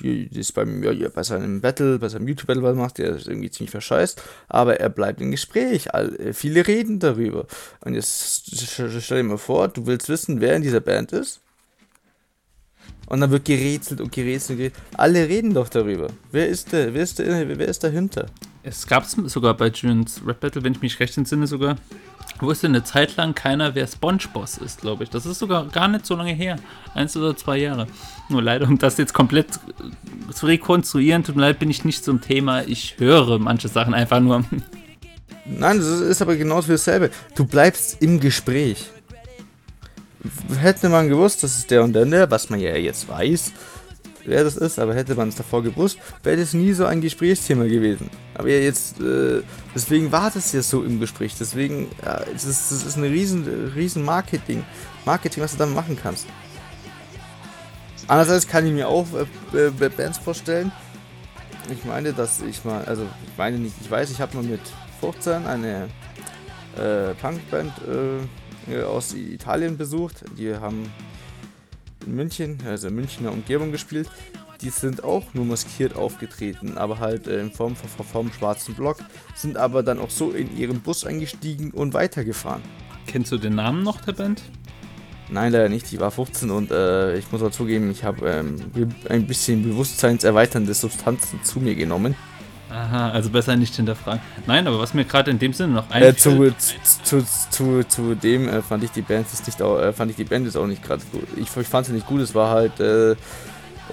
ist 0.02 0.54
beim, 0.54 0.84
ja, 0.84 1.10
bei 1.10 1.24
seinem 1.24 1.62
Battle, 1.62 2.00
bei 2.00 2.10
seinem 2.10 2.28
YouTube-Battle 2.28 2.64
was 2.64 2.76
macht, 2.76 2.98
der 2.98 3.16
ist 3.16 3.28
irgendwie 3.28 3.52
ziemlich 3.52 3.72
verscheißt, 3.72 4.22
aber 4.48 4.80
er 4.80 4.90
bleibt 4.90 5.22
im 5.22 5.32
Gespräch. 5.32 5.94
All, 5.94 6.16
äh, 6.16 6.34
viele 6.34 6.68
reden 6.68 7.00
darüber. 7.00 7.46
Und 7.82 7.94
jetzt 7.96 8.52
stell 8.56 9.22
dir 9.22 9.24
mal 9.24 9.38
vor, 9.38 9.68
du 9.68 9.86
willst 9.86 10.10
wissen, 10.10 10.42
wer 10.42 10.56
in 10.56 10.62
dieser 10.62 10.82
Band 10.82 11.12
ist. 11.14 11.42
Und 13.08 13.20
dann 13.20 13.32
wird 13.32 13.46
gerätselt 13.46 14.02
und 14.02 14.12
gerätselt 14.12 14.58
und 14.58 14.58
gerätselt. 14.58 14.84
Alle 14.98 15.28
reden 15.28 15.54
doch 15.54 15.70
darüber. 15.70 16.08
Wer 16.32 16.48
ist 16.48 16.72
der? 16.72 16.94
Wer 16.94 17.04
ist, 17.04 17.20
der, 17.20 17.48
wer 17.60 17.68
ist 17.68 17.84
dahinter? 17.84 18.28
Es 18.64 18.88
gab 18.88 19.04
es 19.04 19.12
sogar 19.12 19.56
bei 19.56 19.68
Julians 19.68 20.22
Rap 20.26 20.40
Battle, 20.40 20.64
wenn 20.64 20.74
ich 20.74 20.82
mich 20.82 21.00
recht 21.00 21.18
entsinne, 21.18 21.48
sogar 21.48 21.78
wusste 22.40 22.68
eine 22.68 22.84
Zeit 22.84 23.16
lang 23.16 23.36
keiner, 23.36 23.76
wer 23.76 23.88
SpongeBoss 23.88 24.58
ist, 24.58 24.82
glaube 24.82 25.04
ich. 25.04 25.10
Das 25.10 25.26
ist 25.26 25.40
sogar 25.40 25.68
gar 25.68 25.88
nicht 25.88 26.06
so 26.06 26.16
lange 26.16 26.34
her. 26.34 26.58
Eins 26.94 27.16
oder 27.16 27.36
zwei 27.36 27.58
Jahre. 27.58 27.88
Nur 28.30 28.42
leider, 28.42 28.68
um 28.68 28.78
das 28.78 28.98
jetzt 28.98 29.14
komplett 29.14 29.48
zu 30.32 30.46
rekonstruieren, 30.46 31.24
tut 31.24 31.36
mir 31.36 31.44
leid, 31.44 31.60
bin 31.60 31.70
ich 31.70 31.86
nicht 31.86 32.04
zum 32.04 32.22
Thema. 32.22 32.64
Ich 32.64 32.96
höre 32.98 33.40
manche 33.40 33.68
Sachen 33.68 33.94
einfach 33.94 34.20
nur. 34.20 34.44
Nein, 35.46 35.78
das 35.78 35.88
ist 35.88 36.22
aber 36.22 36.36
genauso 36.36 36.72
dasselbe. 36.72 37.10
Du 37.36 37.46
bleibst 37.46 38.02
im 38.02 38.20
Gespräch. 38.20 38.90
Hätte 40.58 40.88
man 40.88 41.10
gewusst, 41.10 41.44
das 41.44 41.58
ist 41.58 41.70
der 41.70 41.84
und 41.84 41.94
der, 41.94 42.32
was 42.32 42.50
man 42.50 42.60
ja 42.60 42.76
jetzt 42.76 43.10
weiß, 43.10 43.52
wer 44.26 44.44
das 44.44 44.56
ist, 44.56 44.80
aber 44.80 44.96
hätte 44.96 45.16
man 45.16 45.30
es 45.30 45.36
davor 45.36 45.64
gewusst, 45.64 45.98
wäre 46.24 46.38
das 46.38 46.54
nie 46.54 46.74
so 46.74 46.86
ein 46.86 47.02
Gesprächsthema 47.02 47.66
gewesen. 47.66 48.10
Aber 48.36 48.50
ja, 48.50 48.60
jetzt, 48.60 49.00
äh, 49.00 49.42
deswegen 49.76 50.12
war 50.12 50.32
das 50.32 50.52
ja 50.54 50.62
so 50.62 50.84
im 50.84 51.00
Gespräch. 51.00 51.36
Deswegen, 51.40 51.88
ja, 52.04 52.16
ist, 52.18 52.46
das 52.46 52.72
ist 52.72 52.98
ein 52.98 53.04
riesen, 53.04 53.72
riesen 53.76 54.04
Marketing. 54.04 54.64
Marketing, 55.06 55.44
was 55.44 55.54
du 55.54 55.58
damit 55.58 55.76
machen 55.76 55.98
kannst. 56.02 56.28
Andererseits 58.08 58.48
kann 58.48 58.66
ich 58.66 58.74
mir 58.74 58.88
auch 58.88 59.08
äh, 59.54 59.68
äh, 59.68 59.90
Bands 59.90 60.18
vorstellen. 60.18 60.72
Ich 61.72 61.86
meine, 61.86 62.12
dass 62.12 62.42
ich 62.42 62.66
mal, 62.66 62.84
also 62.86 63.04
ich 63.04 63.38
meine 63.38 63.58
nicht, 63.58 63.76
ich 63.82 63.90
weiß, 63.90 64.12
ich 64.12 64.20
habe 64.20 64.36
mal 64.36 64.44
mit 64.44 64.60
15 65.00 65.46
eine 65.46 65.88
äh, 66.78 67.14
Punkband 67.16 67.72
äh, 68.70 68.84
aus 68.84 69.14
Italien 69.14 69.78
besucht. 69.78 70.26
Die 70.38 70.54
haben 70.54 70.92
in 72.06 72.16
München, 72.16 72.60
also 72.66 72.88
in 72.88 72.96
Münchner 72.96 73.32
Umgebung 73.32 73.72
gespielt. 73.72 74.10
Die 74.62 74.70
sind 74.70 75.04
auch 75.04 75.34
nur 75.34 75.46
maskiert 75.46 75.96
aufgetreten, 75.96 76.78
aber 76.78 77.00
halt 77.00 77.28
äh, 77.28 77.42
in 77.42 77.52
Form 77.52 77.76
von, 77.76 78.06
vom 78.06 78.32
schwarzen 78.32 78.76
Block, 78.76 78.98
sind 79.36 79.58
aber 79.58 79.84
dann 79.84 80.00
auch 80.00 80.10
so 80.10 80.32
in 80.32 80.56
ihren 80.56 80.80
Bus 80.80 81.06
eingestiegen 81.06 81.72
und 81.72 81.94
weitergefahren. 81.94 82.62
Kennst 83.08 83.32
du 83.32 83.38
den 83.38 83.56
Namen 83.56 83.84
noch 83.84 84.00
der 84.02 84.14
Band? 84.14 84.42
Nein, 85.30 85.52
leider 85.52 85.70
nicht. 85.70 85.92
Ich 85.92 86.00
war 86.00 86.12
15 86.12 86.52
und 86.52 86.72
äh, 86.72 87.18
ich 87.18 87.32
muss 87.32 87.42
auch 87.42 87.52
zugeben, 87.52 87.90
ich 87.92 88.04
habe 88.04 88.30
ähm, 88.30 88.90
ein 89.10 89.26
bisschen 89.26 89.64
bewusstseinserweiternde 89.64 90.74
Substanzen 90.74 91.44
zu 91.44 91.60
mir 91.60 91.76
genommen. 91.76 92.16
Aha, 92.74 93.12
also 93.12 93.30
besser 93.30 93.56
nicht 93.56 93.76
hinterfragen. 93.76 94.20
Nein, 94.48 94.66
aber 94.66 94.80
was 94.80 94.96
mir 94.96 95.06
gerade 95.06 95.30
in 95.30 95.38
dem 95.38 95.54
Sinne 95.54 95.74
noch 95.74 95.92
äh, 95.92 96.06
einfällt... 96.06 96.56
Äh, 96.56 96.58
zu, 96.58 96.84
zu, 97.04 97.24
zu, 97.52 97.88
zu, 97.88 98.16
dem 98.16 98.50
äh, 98.50 98.64
fand 98.64 98.84
ich 98.84 98.90
die 98.90 99.04
Band 99.04 99.28
ist 99.32 99.46
nicht 99.46 99.62
auch, 99.62 99.80
äh, 99.80 99.94
fand 99.94 100.10
ich 100.10 100.18
die 100.18 100.24
Band 100.24 100.48
ist 100.48 100.56
auch 100.56 100.66
nicht 100.66 100.82
gerade 100.82 101.04
gut. 101.12 101.28
Ich, 101.36 101.56
ich 101.56 101.68
fand 101.68 101.86
sie 101.86 101.94
nicht 101.94 102.08
gut, 102.08 102.22
es 102.22 102.34
war 102.34 102.50
halt 102.50 102.80
äh, 102.80 103.16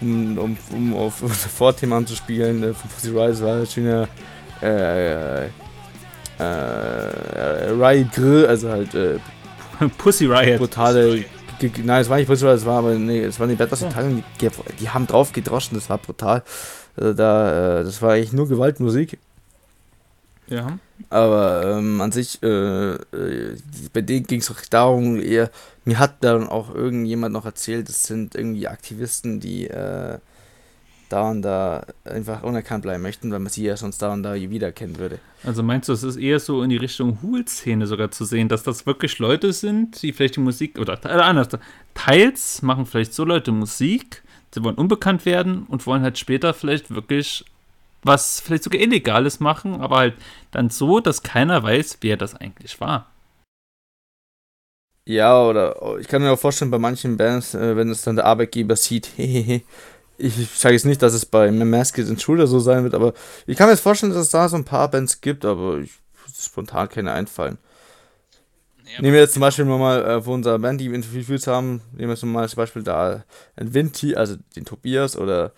um, 0.01 0.39
um, 0.39 0.57
um 0.73 0.97
auf 0.97 1.21
unser 1.23 1.49
Vorthema 1.51 1.99
anzuspielen, 1.99 2.63
äh, 2.63 2.73
von 2.73 2.89
Pussy 2.89 3.11
Riot 3.11 3.43
war 3.43 3.57
ein 3.57 3.67
schöner 3.67 4.09
äh, 4.63 5.45
äh, 5.45 5.51
Riot 7.79 8.13
Grill, 8.13 8.47
also 8.47 8.71
halt 8.71 8.95
äh, 8.95 9.19
Pussy 9.99 10.25
Riot. 10.25 10.59
brutale. 10.59 11.25
Nein, 11.85 12.01
es 12.01 12.09
war 12.09 12.17
nicht 12.17 12.29
Pussy 12.29 12.47
Riot, 12.47 12.57
es 12.57 12.65
war 12.65 12.79
aber 12.79 12.95
nee, 12.95 13.25
es 13.25 13.39
war 13.39 13.47
die 13.47 13.57
Bad 13.57 13.71
Italien, 13.73 14.25
die, 14.41 14.49
die 14.81 14.89
haben 14.89 15.07
drauf 15.07 15.35
gedroschen, 15.35 15.75
das 15.75 15.91
war 15.91 15.99
brutal. 15.99 16.43
Also 17.01 17.15
da, 17.15 17.81
äh, 17.81 17.85
das 17.85 18.01
war 18.03 18.13
eigentlich 18.13 18.33
nur 18.33 18.49
Gewaltmusik. 18.49 19.19
Ja. 20.49 20.79
Aber 21.09 21.79
ähm, 21.79 22.01
an 22.01 22.13
sich, 22.13 22.43
äh, 22.43 22.95
äh, 22.95 23.57
bei 23.93 24.03
denen 24.03 24.27
ging 24.27 24.41
es 24.41 24.51
auch 24.51 24.61
darum, 24.69 25.19
eher, 25.21 25.51
mir 25.85 25.99
hat 25.99 26.23
dann 26.23 26.47
auch 26.49 26.75
irgendjemand 26.75 27.33
noch 27.33 27.47
erzählt, 27.47 27.89
das 27.89 28.03
sind 28.03 28.35
irgendwie 28.35 28.69
Aktivisten, 28.69 29.41
die 29.41 29.69
äh, 29.69 30.19
da 31.09 31.31
und 31.31 31.43
da 31.43 31.87
einfach 32.05 32.43
unerkannt 32.43 32.83
bleiben 32.83 33.03
möchten, 33.03 33.33
weil 33.33 33.39
man 33.39 33.51
sie 33.51 33.65
ja 33.65 33.77
sonst 33.77 34.03
da 34.03 34.13
und 34.13 34.23
da 34.23 34.35
wiedererkennen 34.35 34.99
würde. 34.99 35.21
Also 35.43 35.63
meinst 35.63 35.89
du, 35.89 35.93
es 35.93 36.03
ist 36.03 36.17
eher 36.17 36.39
so 36.39 36.63
in 36.63 36.71
die 36.71 36.77
Richtung 36.77 37.19
Hool-Szene 37.23 37.87
sogar 37.87 38.11
zu 38.11 38.25
sehen, 38.25 38.49
dass 38.49 38.63
das 38.63 38.87
wirklich 38.87 39.19
Leute 39.19 39.53
sind, 39.53 40.03
die 40.03 40.13
vielleicht 40.13 40.37
die 40.37 40.41
Musik, 40.41 40.79
oder 40.79 41.01
äh, 41.05 41.09
anders, 41.09 41.49
teils 41.95 42.61
machen 42.63 42.87
vielleicht 42.87 43.15
so 43.15 43.25
Leute 43.25 43.53
Musik, 43.53 44.23
sie 44.55 44.65
wollen 44.65 44.77
unbekannt 44.77 45.25
werden 45.25 45.65
und 45.65 45.87
wollen 45.87 46.03
halt 46.03 46.19
später 46.19 46.55
vielleicht 46.55 46.91
wirklich 46.91 47.45
was 48.03 48.41
vielleicht 48.41 48.65
sogar 48.65 48.81
Illegales 48.81 49.41
machen, 49.41 49.81
aber 49.81 49.97
halt 49.97 50.15
dann 50.53 50.71
so, 50.71 51.01
dass 51.01 51.23
keiner 51.23 51.63
weiß, 51.63 51.99
wer 52.01 52.17
das 52.17 52.35
eigentlich 52.35 52.81
war. 52.81 53.11
Ja, 55.07 55.43
oder 55.43 55.99
ich 55.99 56.09
kann 56.09 56.23
mir 56.23 56.31
auch 56.31 56.39
vorstellen, 56.39 56.71
bei 56.71 56.79
manchen 56.79 57.17
Bands, 57.17 57.55
äh, 57.55 57.77
wenn 57.77 57.91
es 57.91 58.03
dann 58.03 58.17
der 58.17 58.27
Arbeitgeber 58.27 58.77
sieht, 58.77 59.07
hehehe, 59.17 59.63
ich 60.19 60.35
sage 60.51 60.75
jetzt 60.75 60.87
nicht, 60.87 61.03
dass 61.03 61.15
es 61.15 61.27
bei 61.27 61.51
Masked 61.51 62.09
Intruder 62.09 62.47
so 62.47 62.59
sein 62.61 62.85
wird, 62.85 62.95
aber 62.95 63.15
ich 63.47 63.57
kann 63.57 63.67
mir 63.67 63.73
jetzt 63.73 63.83
vorstellen, 63.83 64.13
dass 64.13 64.23
es 64.23 64.31
da 64.31 64.49
so 64.49 64.57
ein 64.57 64.65
paar 64.65 64.91
Bands 64.91 65.21
gibt, 65.21 65.45
aber 65.45 65.79
ich, 65.79 65.93
spontan 66.39 66.89
keine 66.89 67.13
einfallen. 67.13 67.59
Ja, 68.93 69.03
nehmen 69.03 69.15
wir 69.15 69.21
jetzt 69.21 69.35
zum 69.35 69.41
Beispiel 69.41 69.65
mal 69.65 70.05
äh, 70.05 70.23
von 70.23 70.35
unserer 70.35 70.59
Band, 70.59 70.81
die 70.81 70.89
wir 70.89 70.97
interviewt 70.97 71.47
haben, 71.47 71.83
nehmen 71.93 72.09
wir 72.09 72.15
jetzt 72.15 72.25
mal 72.25 72.49
zum 72.49 72.57
Beispiel 72.57 72.83
da 72.83 73.25
ein 73.57 73.75
Vinti, 73.75 74.17
also 74.17 74.37
den 74.57 74.65
Tobias 74.65 75.17
oder 75.17 75.53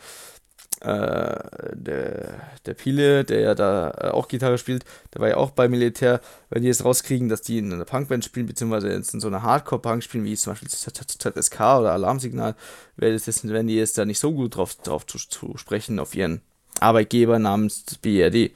äh, 0.83 1.39
der, 1.75 2.41
der 2.67 2.75
Pile, 2.75 3.25
der 3.25 3.41
ja 3.41 3.55
da 3.55 3.91
äh, 3.91 4.09
auch 4.09 4.27
Gitarre 4.27 4.59
spielt, 4.59 4.85
der 5.15 5.21
war 5.21 5.29
ja 5.29 5.37
auch 5.37 5.51
bei 5.53 5.69
Militär, 5.69 6.21
wenn 6.51 6.63
die 6.63 6.69
jetzt 6.69 6.85
rauskriegen, 6.85 7.29
dass 7.29 7.43
die 7.43 7.59
in 7.59 7.73
einer 7.73 7.85
Punkband 7.85 8.25
spielen, 8.25 8.47
beziehungsweise 8.47 8.89
in 8.89 9.05
so 9.05 9.29
einer 9.29 9.43
Hardcore-Punk 9.43 10.03
spielen, 10.03 10.25
wie 10.25 10.37
zum 10.37 10.53
Beispiel 10.53 10.69
ZSK 10.69 11.61
oder 11.61 11.93
Alarmsignal, 11.93 12.57
werden 12.97 13.67
die 13.69 13.77
jetzt 13.77 13.97
da 13.97 14.05
nicht 14.05 14.19
so 14.19 14.33
gut 14.33 14.57
drauf, 14.57 14.75
drauf 14.75 15.07
zu, 15.07 15.19
zu 15.19 15.57
sprechen 15.57 16.01
auf 16.01 16.17
ihren 16.17 16.41
Arbeitgeber 16.81 17.39
namens 17.39 17.85
BRD. 18.03 18.51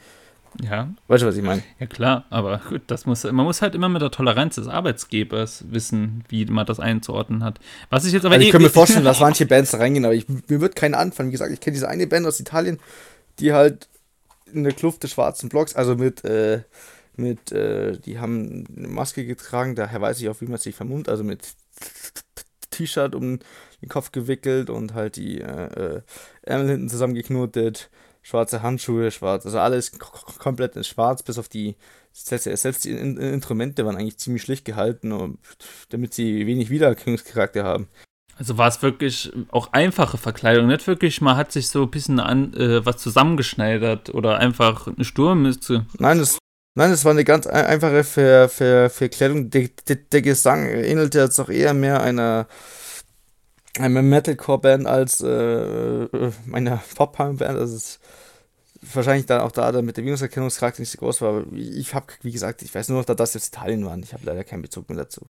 Ja. 0.62 0.94
Weißt 1.08 1.22
du, 1.22 1.26
was 1.26 1.36
ich 1.36 1.42
meine? 1.42 1.62
Ja, 1.78 1.86
klar, 1.86 2.24
aber 2.30 2.60
gut, 2.68 2.82
das 2.86 3.06
muss, 3.06 3.24
man 3.24 3.44
muss 3.44 3.62
halt 3.62 3.74
immer 3.74 3.88
mit 3.88 4.02
der 4.02 4.10
Toleranz 4.10 4.56
des 4.56 4.68
Arbeitsgebers 4.68 5.64
wissen, 5.70 6.24
wie 6.28 6.46
man 6.46 6.66
das 6.66 6.80
einzuordnen 6.80 7.44
hat. 7.44 7.58
Was 7.90 8.04
ich 8.04 8.12
jetzt 8.12 8.24
aber. 8.24 8.34
Also 8.34 8.42
ich 8.42 8.48
eh, 8.48 8.52
kann 8.52 8.62
mir 8.62 8.70
vorstellen, 8.70 9.04
dass 9.04 9.20
manche 9.20 9.46
Bands 9.46 9.72
da 9.72 9.78
reingehen, 9.78 10.04
aber 10.04 10.14
ich, 10.14 10.26
mir 10.28 10.60
wird 10.60 10.76
keiner 10.76 10.98
anfangen. 10.98 11.28
Wie 11.28 11.32
gesagt, 11.32 11.52
ich 11.52 11.60
kenne 11.60 11.74
diese 11.74 11.88
eine 11.88 12.06
Band 12.06 12.26
aus 12.26 12.40
Italien, 12.40 12.78
die 13.38 13.52
halt 13.52 13.88
in 14.52 14.64
der 14.64 14.72
Kluft 14.72 15.02
des 15.02 15.12
schwarzen 15.12 15.48
Blocks, 15.48 15.74
also 15.74 15.96
mit, 15.96 16.24
äh, 16.24 16.62
mit, 17.16 17.52
äh, 17.52 17.98
die 17.98 18.18
haben 18.18 18.64
eine 18.76 18.88
Maske 18.88 19.26
getragen, 19.26 19.74
daher 19.74 20.00
weiß 20.00 20.20
ich 20.20 20.28
auch, 20.28 20.40
wie 20.40 20.46
man 20.46 20.58
sich 20.58 20.74
vermummt, 20.74 21.08
also 21.08 21.24
mit 21.24 21.54
T-Shirt 22.70 23.14
um 23.14 23.40
den 23.82 23.88
Kopf 23.88 24.12
gewickelt 24.12 24.70
und 24.70 24.94
halt 24.94 25.16
die 25.16 25.40
äh, 25.40 25.96
äh 25.96 26.02
Ärmel 26.42 26.70
hinten 26.70 26.88
zusammengeknotet 26.88 27.90
schwarze 28.26 28.60
Handschuhe, 28.60 29.12
schwarz, 29.12 29.46
also 29.46 29.60
alles 29.60 29.92
komplett 30.40 30.74
in 30.74 30.82
schwarz, 30.82 31.22
bis 31.22 31.38
auf 31.38 31.48
die, 31.48 31.76
selbst 32.12 32.84
die 32.84 32.90
Instrumente 32.90 33.86
waren 33.86 33.94
eigentlich 33.94 34.18
ziemlich 34.18 34.42
schlicht 34.42 34.64
gehalten, 34.64 35.38
damit 35.90 36.12
sie 36.12 36.44
wenig 36.44 36.68
Wiedererkennungscharakter 36.68 37.62
haben. 37.62 37.86
Also 38.36 38.58
war 38.58 38.66
es 38.66 38.82
wirklich 38.82 39.32
auch 39.52 39.72
einfache 39.72 40.18
Verkleidung, 40.18 40.66
nicht 40.66 40.88
wirklich, 40.88 41.20
man 41.20 41.36
hat 41.36 41.52
sich 41.52 41.68
so 41.68 41.84
ein 41.84 41.90
bisschen 41.90 42.18
an 42.18 42.52
äh, 42.54 42.84
was 42.84 42.96
zusammengeschneidert 42.96 44.12
oder 44.12 44.38
einfach 44.38 44.88
eine 44.88 45.04
Sturmmütze. 45.04 45.86
Nein, 45.98 46.18
es, 46.18 46.38
nein, 46.74 46.90
es 46.90 47.04
war 47.04 47.12
eine 47.12 47.24
ganz 47.24 47.46
einfache 47.46 48.02
Ver, 48.02 48.48
Ver, 48.48 48.90
Verkleidung. 48.90 49.50
Der, 49.50 49.68
der, 49.86 49.96
der 49.96 50.22
Gesang 50.22 50.66
ähnelte 50.66 51.20
jetzt 51.20 51.38
auch 51.38 51.48
eher 51.48 51.74
mehr 51.74 52.02
einer 52.02 52.48
eine 53.78 54.02
Metalcore-Band 54.02 54.86
als 54.86 55.20
äh, 55.20 56.04
äh 56.04 56.32
meine 56.46 56.80
Pop-Punk-Band. 56.94 57.58
Also 57.58 57.76
es 57.76 57.98
wahrscheinlich 58.94 59.26
dann 59.26 59.40
auch 59.40 59.52
da 59.52 59.70
mit 59.82 59.96
der 59.96 60.04
Viruserkennungscharakter 60.04 60.80
nicht 60.80 60.90
so 60.90 60.98
groß 60.98 61.20
war. 61.20 61.28
Aber 61.30 61.52
ich 61.52 61.94
habe, 61.94 62.06
wie 62.22 62.32
gesagt, 62.32 62.62
ich 62.62 62.74
weiß 62.74 62.88
nur 62.88 62.98
noch, 62.98 63.04
dass 63.04 63.16
das 63.16 63.34
jetzt 63.34 63.54
Italien 63.54 63.84
waren. 63.84 64.02
Ich 64.02 64.12
habe 64.12 64.24
leider 64.24 64.44
keinen 64.44 64.62
Bezug 64.62 64.88
mehr 64.88 64.98
dazu. 64.98 65.26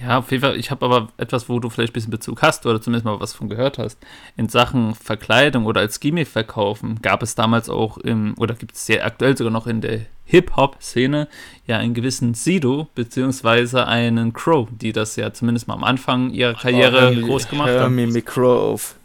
Ja, 0.00 0.18
auf 0.18 0.30
jeden 0.30 0.42
Fall. 0.42 0.56
Ich 0.56 0.70
habe 0.70 0.84
aber 0.86 1.08
etwas, 1.16 1.48
wo 1.48 1.58
du 1.58 1.70
vielleicht 1.70 1.90
ein 1.90 1.94
bisschen 1.94 2.10
Bezug 2.10 2.42
hast 2.42 2.66
oder 2.66 2.80
zumindest 2.80 3.04
mal 3.04 3.18
was 3.18 3.32
von 3.32 3.48
gehört 3.48 3.78
hast. 3.78 3.98
In 4.36 4.48
Sachen 4.48 4.94
Verkleidung 4.94 5.66
oder 5.66 5.80
als 5.80 5.98
Gimmick 5.98 6.28
verkaufen 6.28 7.00
gab 7.02 7.22
es 7.22 7.34
damals 7.34 7.68
auch 7.68 7.98
im, 7.98 8.34
oder 8.38 8.54
gibt 8.54 8.74
es 8.74 8.86
sehr 8.86 9.04
aktuell 9.04 9.36
sogar 9.36 9.52
noch 9.52 9.66
in 9.66 9.80
der 9.80 10.02
Hip-Hop-Szene 10.26 11.26
ja 11.66 11.78
einen 11.78 11.94
gewissen 11.94 12.34
Sido 12.34 12.88
beziehungsweise 12.94 13.86
einen 13.86 14.32
Crow, 14.32 14.68
die 14.70 14.92
das 14.92 15.16
ja 15.16 15.32
zumindest 15.32 15.66
mal 15.66 15.74
am 15.74 15.84
Anfang 15.84 16.30
ihrer 16.30 16.54
Karriere 16.54 17.16
oh, 17.16 17.26
groß 17.26 17.48
gemacht 17.48 17.70
hör 17.70 17.84
haben. 17.84 17.96
Mir 17.96 18.06
mit 18.06 18.26
Crow 18.26 18.72
auf. 18.74 18.96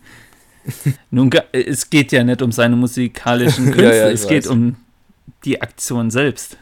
Nun, 1.09 1.31
es 1.53 1.89
geht 1.89 2.11
ja 2.11 2.23
nicht 2.23 2.41
um 2.41 2.51
seine 2.51 2.75
musikalischen 2.75 3.65
Künste, 3.71 3.83
ja, 3.83 3.93
ja, 3.93 4.09
es 4.09 4.27
geht 4.27 4.45
um 4.45 4.75
die 5.43 5.59
Aktion 5.61 6.11
selbst. 6.11 6.57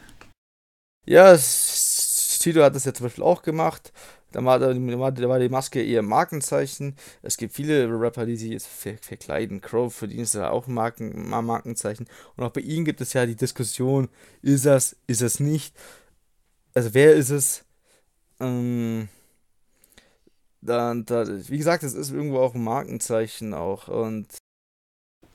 Ja, 1.04 1.36
Sido 1.36 2.62
hat 2.62 2.74
das 2.74 2.84
ja 2.84 2.94
zum 2.94 3.06
Beispiel 3.06 3.24
auch 3.24 3.42
gemacht. 3.42 3.92
Da 4.32 4.44
war, 4.44 4.58
da 4.58 5.28
war 5.28 5.38
die 5.38 5.48
Maske 5.48 5.82
eher 5.82 6.02
Markenzeichen. 6.02 6.96
Es 7.22 7.36
gibt 7.36 7.54
viele 7.54 7.88
Rapper, 7.88 8.26
die 8.26 8.36
sich 8.36 8.50
jetzt 8.50 8.66
ver 8.66 8.96
verkleiden. 9.00 9.60
Crow 9.60 9.92
für 9.94 10.08
die 10.08 10.18
ist 10.18 10.34
ja 10.34 10.50
auch 10.50 10.66
ein 10.66 10.74
Marken, 10.74 11.28
Markenzeichen. 11.28 12.06
Und 12.36 12.44
auch 12.44 12.50
bei 12.50 12.60
ihnen 12.62 12.84
gibt 12.84 13.00
es 13.00 13.12
ja 13.12 13.26
die 13.26 13.36
Diskussion, 13.36 14.08
ist 14.42 14.66
das, 14.66 14.96
ist 15.06 15.22
das 15.22 15.40
nicht? 15.40 15.74
Also 16.74 16.94
wer 16.94 17.14
ist 17.14 17.30
es? 17.30 17.64
Ähm, 18.40 19.08
dann, 20.60 21.04
da, 21.06 21.26
wie 21.26 21.58
gesagt, 21.58 21.82
es 21.82 21.94
ist 21.94 22.10
irgendwo 22.10 22.38
auch 22.38 22.54
ein 22.54 22.64
Markenzeichen 22.64 23.54
auch. 23.54 23.88
Und 23.88 24.28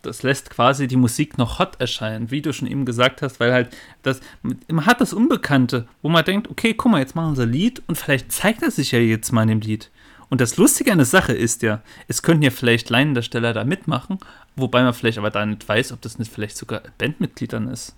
das 0.01 0.23
lässt 0.23 0.49
quasi 0.49 0.87
die 0.87 0.95
Musik 0.95 1.37
noch 1.37 1.59
hot 1.59 1.79
erscheinen, 1.79 2.31
wie 2.31 2.41
du 2.41 2.53
schon 2.53 2.67
eben 2.67 2.85
gesagt 2.85 3.21
hast, 3.21 3.39
weil 3.39 3.51
halt 3.51 3.75
das, 4.03 4.21
man 4.41 4.85
hat 4.85 5.01
das 5.01 5.13
Unbekannte, 5.13 5.87
wo 6.01 6.09
man 6.09 6.25
denkt, 6.25 6.49
okay, 6.49 6.73
guck 6.73 6.91
mal, 6.91 6.99
jetzt 6.99 7.15
machen 7.15 7.27
wir 7.27 7.29
unser 7.31 7.45
Lied 7.45 7.81
und 7.87 7.97
vielleicht 7.97 8.31
zeigt 8.31 8.61
er 8.61 8.71
sich 8.71 8.91
ja 8.91 8.99
jetzt 8.99 9.31
mal 9.31 9.43
in 9.43 9.49
dem 9.49 9.61
Lied. 9.61 9.89
Und 10.29 10.41
das 10.41 10.57
Lustige 10.57 10.91
an 10.91 10.97
der 10.97 11.05
Sache 11.05 11.33
ist 11.33 11.61
ja, 11.61 11.81
es 12.07 12.21
könnten 12.21 12.43
ja 12.43 12.51
vielleicht 12.51 12.89
Laiendarsteller 12.89 13.53
da 13.53 13.63
mitmachen, 13.63 14.19
wobei 14.55 14.83
man 14.83 14.93
vielleicht 14.93 15.17
aber 15.17 15.29
da 15.29 15.45
nicht 15.45 15.67
weiß, 15.67 15.93
ob 15.93 16.01
das 16.01 16.19
nicht 16.19 16.31
vielleicht 16.31 16.57
sogar 16.57 16.81
Bandmitgliedern 16.97 17.69
ist. 17.69 17.95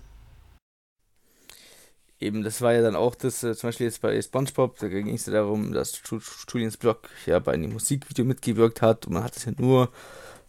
Eben, 2.20 2.42
das 2.42 2.60
war 2.60 2.74
ja 2.74 2.82
dann 2.82 2.96
auch 2.96 3.14
das, 3.14 3.42
äh, 3.42 3.56
zum 3.56 3.68
Beispiel 3.68 3.86
jetzt 3.86 4.02
bei 4.02 4.20
SpongeBob, 4.20 4.78
da 4.78 4.88
ging 4.88 5.08
es 5.08 5.24
ja 5.24 5.32
darum, 5.32 5.72
dass 5.72 6.02
Julians 6.48 6.76
Blog 6.76 7.08
ja 7.24 7.38
bei 7.38 7.52
einem 7.52 7.72
Musikvideo 7.72 8.26
mitgewirkt 8.26 8.82
hat 8.82 9.06
und 9.06 9.14
man 9.14 9.24
hat 9.24 9.36
es 9.36 9.46
ja 9.46 9.52
nur 9.56 9.90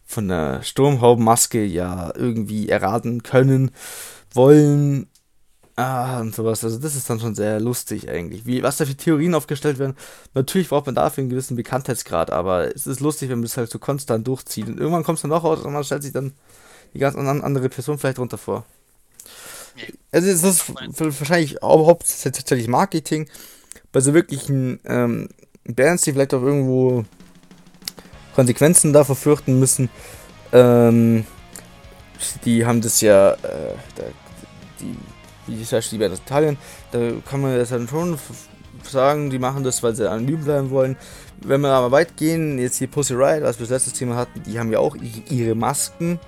von 0.06 0.28
der 0.28 0.62
Sturmhaubenmaske 0.64 1.64
ja 1.64 2.14
irgendwie 2.16 2.70
erraten 2.70 3.24
können, 3.24 3.72
wollen 4.34 5.08
ah, 5.76 6.20
und 6.20 6.36
sowas. 6.36 6.64
Also 6.64 6.80
das 6.80 6.96
ist 6.96 7.10
dann 7.10 7.20
schon 7.20 7.36
sehr 7.36 7.60
lustig 7.60 8.10
eigentlich. 8.10 8.46
Wie, 8.46 8.64
was 8.64 8.78
da 8.78 8.86
für 8.86 8.96
Theorien 8.96 9.36
aufgestellt 9.36 9.80
werden. 9.80 9.96
Natürlich 10.34 10.70
braucht 10.70 10.86
man 10.86 10.96
dafür 10.96 11.22
einen 11.22 11.30
gewissen 11.30 11.56
Bekanntheitsgrad, 11.56 12.32
aber 12.32 12.74
es 12.76 12.88
ist 12.88 13.00
lustig, 13.00 13.30
wenn 13.30 13.40
man 13.40 13.46
das 13.46 13.58
halt 13.58 13.72
so 13.72 13.80
konstant 13.80 14.28
durchzieht. 14.28 14.68
Und 14.68 14.80
irgendwann 14.80 15.04
kommt 15.04 15.18
es 15.18 15.22
dann 15.24 15.32
auch 15.32 15.44
raus 15.44 15.62
und 15.62 15.74
man 15.74 15.84
stellt 15.84 16.04
sich 16.04 16.14
dann 16.14 16.34
die 16.94 17.00
ganz 17.00 17.16
andere 17.16 17.70
Person 17.70 17.98
vielleicht 17.98 18.20
runter 18.20 18.38
vor. 18.38 18.66
Also 20.12 20.28
es 20.28 20.44
ist 20.44 20.74
wahrscheinlich 21.20 21.58
hauptsächlich 21.62 22.68
Marketing. 22.68 23.30
Bei 23.92 24.02
so 24.02 24.14
wirklichen 24.14 24.80
ähm, 24.86 25.30
Bands, 25.64 26.04
die 26.04 26.14
vielleicht 26.14 26.34
auch 26.34 26.42
irgendwo 26.42 27.06
Konsequenzen 28.36 28.94
davor 28.94 29.16
fürchten 29.16 29.60
müssen. 29.60 29.90
Ähm, 30.52 31.26
die 32.46 32.66
haben 32.66 32.82
das 32.82 33.02
ja, 33.02 33.32
äh, 33.32 33.76
da, 33.96 34.04
die, 34.80 34.96
wie 35.48 35.56
die 35.56 35.98
Band 35.98 36.14
aus 36.14 36.20
Italien, 36.20 36.58
da 36.92 37.00
kann 37.28 37.42
man 37.42 37.58
das 37.58 37.70
dann 37.70 37.88
schon 37.88 38.18
sagen, 38.84 39.30
die 39.30 39.40
machen 39.40 39.64
das, 39.64 39.82
weil 39.84 39.96
sie 39.96 40.10
anonym 40.10 40.44
bleiben 40.44 40.70
wollen. 40.70 40.98
Wenn 41.44 41.62
wir 41.62 41.70
aber 41.70 41.92
weit 41.92 42.18
gehen, 42.18 42.60
jetzt 42.60 42.78
hier 42.78 42.88
Pussy 42.88 43.14
Riot, 43.14 43.44
als 43.44 43.58
wir 43.60 43.68
das 43.68 43.84
letzte 43.86 43.92
Thema 43.92 44.16
hatten, 44.16 44.44
die 44.44 44.60
haben 44.60 44.72
ja 44.72 44.80
auch 44.80 44.96
ihre 45.30 45.56
Masken 45.56 46.20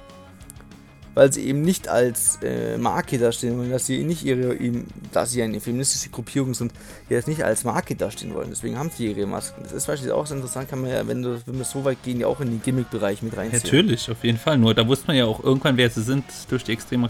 weil 1.16 1.32
sie 1.32 1.46
eben 1.46 1.62
nicht 1.62 1.88
als 1.88 2.40
äh, 2.42 2.78
Marke 2.78 3.18
dastehen 3.18 3.58
wollen, 3.58 3.70
dass 3.70 3.86
sie 3.86 4.04
nicht 4.04 4.24
ihre, 4.24 4.56
eben, 4.56 4.88
dass 5.12 5.32
sie 5.32 5.44
eine 5.44 5.60
feministische 5.60 6.10
Gruppierung 6.10 6.54
sind, 6.54 6.74
die 7.10 7.14
jetzt 7.14 7.28
nicht 7.28 7.44
als 7.44 7.64
Marke 7.64 7.96
dastehen 7.96 8.34
wollen. 8.34 8.50
Deswegen 8.50 8.78
haben 8.78 8.90
sie 8.90 9.08
ihre 9.08 9.28
Masken. 9.28 9.64
Das 9.64 9.74
ist 9.74 9.86
beispielsweise 9.86 10.16
auch 10.16 10.26
so 10.26 10.36
interessant, 10.36 10.70
kann 10.70 10.82
man 10.82 10.90
ja, 10.90 11.08
wenn, 11.08 11.22
du, 11.22 11.40
wenn 11.46 11.58
wir 11.58 11.66
so 11.66 11.86
weit 11.86 12.02
gehen, 12.04 12.20
ja 12.20 12.28
auch 12.28 12.40
in 12.42 12.50
den 12.50 12.62
Gimmick-Bereich 12.62 13.22
mit 13.22 13.38
reinziehen. 13.38 13.62
Natürlich, 13.64 14.10
auf 14.10 14.24
jeden 14.24 14.40
Fall. 14.40 14.58
Nur 14.58 14.74
da 14.74 14.88
wusste 14.88 15.08
man 15.08 15.16
ja 15.16 15.26
auch 15.26 15.44
irgendwann, 15.44 15.78
wer 15.78 15.90
sie 15.90 16.02
sind 16.02 16.24
durch 16.50 16.64
die 16.64 16.72
extreme 16.72 17.10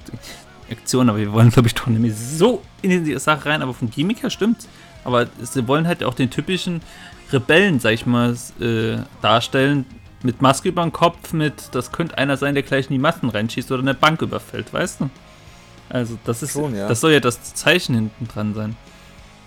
Aktion. 0.69 1.09
Aber 1.09 1.19
wir 1.19 1.31
wollen, 1.31 1.49
glaube 1.49 1.67
ich, 1.67 1.75
doch 1.75 1.87
nicht 1.87 2.01
mehr 2.01 2.13
so 2.13 2.61
in 2.81 3.05
die 3.05 3.17
Sache 3.19 3.49
rein. 3.49 3.61
Aber 3.61 3.73
vom 3.73 3.89
Gimmick 3.89 4.21
her 4.21 4.29
stimmt. 4.29 4.67
Aber 5.05 5.27
sie 5.41 5.67
wollen 5.67 5.87
halt 5.87 6.03
auch 6.03 6.13
den 6.13 6.29
typischen 6.29 6.81
Rebellen, 7.31 7.79
sag 7.79 7.93
ich 7.93 8.05
mal, 8.05 8.35
äh, 8.59 8.97
darstellen, 9.21 9.85
mit 10.23 10.41
Maske 10.41 10.69
über 10.69 10.81
dem 10.81 10.91
Kopf, 10.91 11.33
mit, 11.33 11.69
das 11.73 11.91
könnte 11.91 12.17
einer 12.17 12.37
sein, 12.37 12.53
der 12.53 12.63
gleich 12.63 12.87
in 12.87 12.93
die 12.93 12.99
Massen 12.99 13.29
reinschießt 13.29 13.71
oder 13.71 13.81
eine 13.81 13.93
Bank 13.93 14.21
überfällt, 14.21 14.73
weißt 14.73 15.01
du? 15.01 15.09
Also 15.89 16.17
das 16.25 16.41
ist, 16.41 16.53
schon, 16.53 16.75
ja. 16.75 16.87
das 16.87 17.01
soll 17.01 17.11
ja 17.11 17.19
das 17.19 17.53
Zeichen 17.53 17.93
hinten 17.93 18.27
dran 18.27 18.53
sein. 18.53 18.75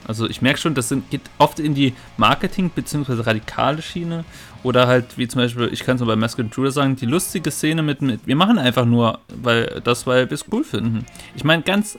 Also 0.07 0.29
ich 0.29 0.41
merke 0.41 0.61
schon, 0.61 0.75
das 0.75 0.89
sind, 0.89 1.11
geht 1.11 1.23
oft 1.39 1.59
in 1.59 1.75
die 1.75 1.95
Marketing- 2.17 2.71
bzw. 2.71 3.23
radikale 3.23 3.83
Schiene 3.83 4.25
oder 4.63 4.87
halt, 4.87 5.19
wie 5.19 5.27
zum 5.27 5.41
Beispiel, 5.41 5.69
ich 5.73 5.81
kann 5.81 5.97
es 5.97 6.01
nur 6.01 6.07
bei 6.07 6.15
Mask 6.15 6.39
Intruder 6.39 6.71
sagen, 6.71 6.95
die 6.95 7.07
lustige 7.07 7.51
Szene 7.51 7.83
mit, 7.83 8.03
mit, 8.03 8.25
wir 8.27 8.37
machen 8.37 8.59
einfach 8.59 8.85
nur, 8.85 9.19
weil 9.29 9.81
das, 9.83 10.07
weil 10.07 10.31
wir 10.31 10.35
es 10.35 10.45
cool 10.53 10.63
finden. 10.63 11.05
Ich 11.35 11.43
meine, 11.43 11.63
ganz 11.63 11.99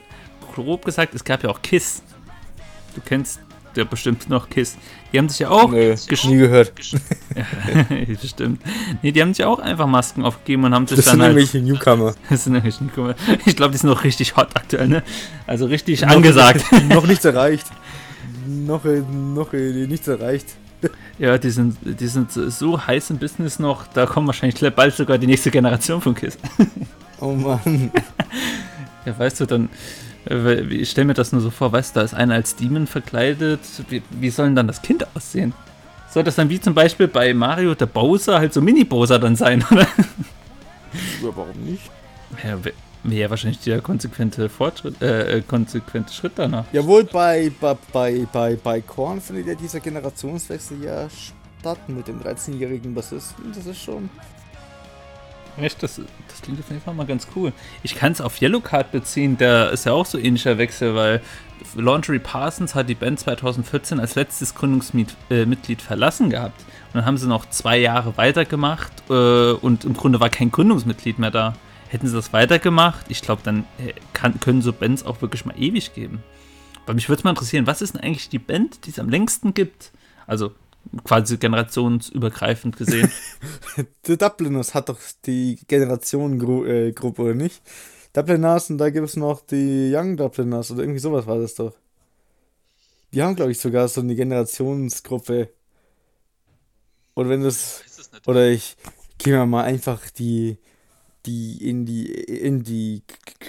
grob 0.54 0.84
gesagt, 0.84 1.14
es 1.14 1.24
gab 1.24 1.42
ja 1.42 1.50
auch 1.50 1.60
KISS. 1.60 2.02
Du 2.94 3.02
kennst 3.04 3.40
ja 3.76 3.84
bestimmt 3.84 4.28
noch 4.28 4.48
KISS. 4.48 4.76
Die 5.12 5.18
haben 5.18 5.28
sich 5.28 5.40
ja 5.40 5.50
auch. 5.50 5.70
Nee, 5.70 5.94
nie 6.24 6.36
gehört. 6.36 6.72
bestimmt. 8.22 8.60
Nee, 9.02 9.12
die 9.12 9.22
haben 9.22 9.32
sich 9.34 9.44
auch 9.44 9.58
einfach 9.58 9.86
Masken 9.86 10.24
aufgegeben 10.24 10.64
und 10.64 10.74
haben 10.74 10.86
sich 10.86 10.96
das 10.96 11.06
dann. 11.06 11.14
Sind 11.14 11.22
halt, 11.22 11.36
irgendwelche 11.36 11.64
Newcomer. 11.64 12.14
Das 12.30 12.44
sind 12.44 12.54
irgendwelche 12.54 12.84
Newcomer. 12.84 13.14
Ich 13.46 13.56
glaube, 13.56 13.72
die 13.72 13.78
sind 13.78 13.90
noch 13.90 14.04
richtig 14.04 14.36
hot 14.36 14.48
aktuell, 14.54 14.88
ne? 14.88 15.02
Also 15.46 15.66
richtig 15.66 16.02
noch 16.02 16.08
angesagt. 16.08 16.64
noch 16.88 17.06
nichts 17.06 17.24
erreicht. 17.24 17.66
Noch, 18.46 18.84
noch 18.84 19.52
nichts 19.52 20.08
erreicht. 20.08 20.46
Ja, 21.18 21.38
die 21.38 21.50
sind, 21.50 21.76
die 21.82 22.06
sind 22.06 22.30
so 22.30 22.86
heiß 22.86 23.10
im 23.10 23.18
Business 23.18 23.58
noch, 23.58 23.88
da 23.88 24.06
kommt 24.06 24.28
wahrscheinlich 24.28 24.60
bald 24.74 24.94
sogar 24.94 25.18
die 25.18 25.26
nächste 25.26 25.50
Generation 25.50 26.00
von 26.00 26.14
KISS. 26.14 26.38
Oh 27.20 27.32
Mann. 27.32 27.90
Ja, 29.04 29.18
weißt 29.18 29.40
du, 29.40 29.46
dann, 29.46 29.64
äh, 29.64 29.68
ich 30.28 30.90
stelle 30.90 31.06
mir 31.06 31.14
das 31.14 31.32
nur 31.32 31.40
so 31.40 31.50
vor, 31.50 31.72
weißt 31.72 31.94
du, 31.94 32.00
da 32.00 32.04
ist 32.04 32.14
einer 32.14 32.34
als 32.34 32.56
Demon 32.56 32.86
verkleidet. 32.86 33.60
Wie, 33.88 34.02
wie 34.10 34.30
soll 34.30 34.46
denn 34.46 34.56
dann 34.56 34.66
das 34.66 34.82
Kind 34.82 35.06
aussehen? 35.16 35.54
Soll 36.10 36.24
das 36.24 36.36
dann 36.36 36.48
wie 36.48 36.60
zum 36.60 36.74
Beispiel 36.74 37.08
bei 37.08 37.34
Mario 37.34 37.74
der 37.74 37.86
Bowser 37.86 38.38
halt 38.38 38.52
so 38.52 38.60
Mini-Bowser 38.60 39.18
dann 39.18 39.36
sein, 39.36 39.64
oder? 39.70 39.86
Ja, 41.22 41.30
warum 41.34 41.64
nicht? 41.64 41.90
Ja, 42.42 42.62
wäre 42.62 42.74
wär 43.04 43.30
wahrscheinlich 43.30 43.60
der 43.60 43.80
konsequente 43.80 44.48
Fortschritt, 44.48 45.00
äh, 45.00 45.38
äh, 45.38 45.42
konsequente 45.42 46.12
Schritt 46.12 46.32
danach. 46.36 46.64
Jawohl, 46.72 47.04
bei, 47.04 47.50
bei, 47.60 47.76
bei, 47.92 48.26
bei, 48.32 48.56
bei 48.56 48.80
Korn 48.80 49.20
findet 49.20 49.46
ja 49.46 49.54
dieser 49.54 49.80
Generationswechsel 49.80 50.82
ja 50.82 51.08
statt 51.60 51.78
mit 51.88 52.08
dem 52.08 52.20
13-jährigen 52.20 52.94
Bassisten. 52.94 53.52
Das 53.54 53.66
ist 53.66 53.78
schon. 53.80 54.10
Echt, 55.60 55.82
das, 55.82 56.00
das 56.28 56.42
klingt 56.42 56.60
auf 56.60 56.68
jeden 56.68 56.80
Fall 56.80 56.94
mal 56.94 57.06
ganz 57.06 57.26
cool. 57.34 57.52
Ich 57.82 57.94
kann 57.94 58.12
es 58.12 58.20
auf 58.20 58.40
Yellowcard 58.40 58.92
beziehen, 58.92 59.36
der 59.36 59.70
ist 59.70 59.86
ja 59.86 59.92
auch 59.92 60.06
so 60.06 60.18
ähnlicher 60.18 60.58
Wechsel, 60.58 60.94
weil 60.94 61.20
Laundry 61.74 62.18
Parsons 62.18 62.74
hat 62.74 62.88
die 62.88 62.94
Band 62.94 63.18
2014 63.20 64.00
als 64.00 64.14
letztes 64.14 64.54
Gründungsmitglied 64.54 65.80
äh, 65.80 65.82
verlassen 65.82 66.30
gehabt. 66.30 66.60
Und 66.88 66.94
dann 66.94 67.06
haben 67.06 67.18
sie 67.18 67.26
noch 67.26 67.48
zwei 67.50 67.78
Jahre 67.78 68.16
weitergemacht 68.16 68.92
äh, 69.10 69.52
und 69.52 69.84
im 69.84 69.94
Grunde 69.94 70.20
war 70.20 70.30
kein 70.30 70.50
Gründungsmitglied 70.50 71.18
mehr 71.18 71.30
da. 71.30 71.54
Hätten 71.88 72.06
sie 72.06 72.14
das 72.14 72.32
weitergemacht, 72.32 73.06
ich 73.08 73.22
glaube, 73.22 73.42
dann 73.42 73.64
äh, 73.78 73.94
kann, 74.12 74.40
können 74.40 74.62
so 74.62 74.72
Bands 74.72 75.04
auch 75.04 75.22
wirklich 75.22 75.44
mal 75.44 75.58
ewig 75.58 75.94
geben. 75.94 76.22
Aber 76.84 76.94
mich 76.94 77.08
würde 77.08 77.20
es 77.20 77.24
mal 77.24 77.30
interessieren, 77.30 77.66
was 77.66 77.82
ist 77.82 77.94
denn 77.94 78.00
eigentlich 78.02 78.28
die 78.28 78.38
Band, 78.38 78.86
die 78.86 78.90
es 78.90 78.98
am 78.98 79.08
längsten 79.08 79.54
gibt? 79.54 79.92
Also 80.26 80.52
quasi 81.04 81.36
generationsübergreifend 81.36 82.76
gesehen. 82.76 83.10
The 84.06 84.16
Dubliners 84.16 84.74
hat 84.74 84.88
doch 84.88 84.98
die 85.26 85.58
Generationengruppe, 85.66 86.88
äh, 86.88 87.22
oder 87.22 87.34
nicht? 87.34 87.62
Dubliners 88.12 88.70
und 88.70 88.78
da 88.78 88.90
gibt 88.90 89.06
es 89.06 89.16
noch 89.16 89.40
die 89.40 89.92
Young 89.94 90.16
Dubliners 90.16 90.70
oder 90.70 90.82
irgendwie 90.82 91.00
sowas 91.00 91.26
war 91.26 91.38
das 91.38 91.54
doch. 91.54 91.74
Die 93.12 93.22
haben, 93.22 93.36
glaube 93.36 93.52
ich, 93.52 93.58
sogar 93.58 93.88
so 93.88 94.00
eine 94.00 94.14
Generationsgruppe. 94.14 95.50
Oder 97.14 97.28
wenn 97.30 97.42
das. 97.42 97.82
Oder 98.26 98.48
ich 98.48 98.76
gehe 99.18 99.36
mir 99.36 99.46
mal 99.46 99.64
einfach 99.64 100.10
die. 100.10 100.58
Die 101.26 101.68
in 101.68 101.84
die 101.84 102.06
in 102.06 102.62
die 102.62 103.02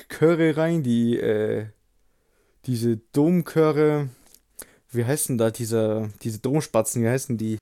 Chöre 0.09 0.57
rein, 0.57 0.83
die 0.83 1.17
äh, 1.17 1.67
diese 2.65 2.97
Domchöre 3.13 4.09
wie 4.91 5.05
heißt 5.05 5.29
denn 5.29 5.37
da 5.37 5.51
dieser, 5.51 6.09
diese 6.23 6.39
Domspatzen, 6.39 7.03
wie 7.03 7.09
heißen 7.09 7.37
die? 7.37 7.57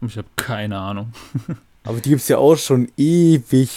Ich 0.00 0.16
habe 0.16 0.28
keine 0.36 0.78
Ahnung. 0.78 1.12
Aber 1.84 2.00
die 2.00 2.10
gibt 2.10 2.22
es 2.22 2.28
ja 2.28 2.38
auch 2.38 2.56
schon 2.56 2.90
ewig. 2.96 3.70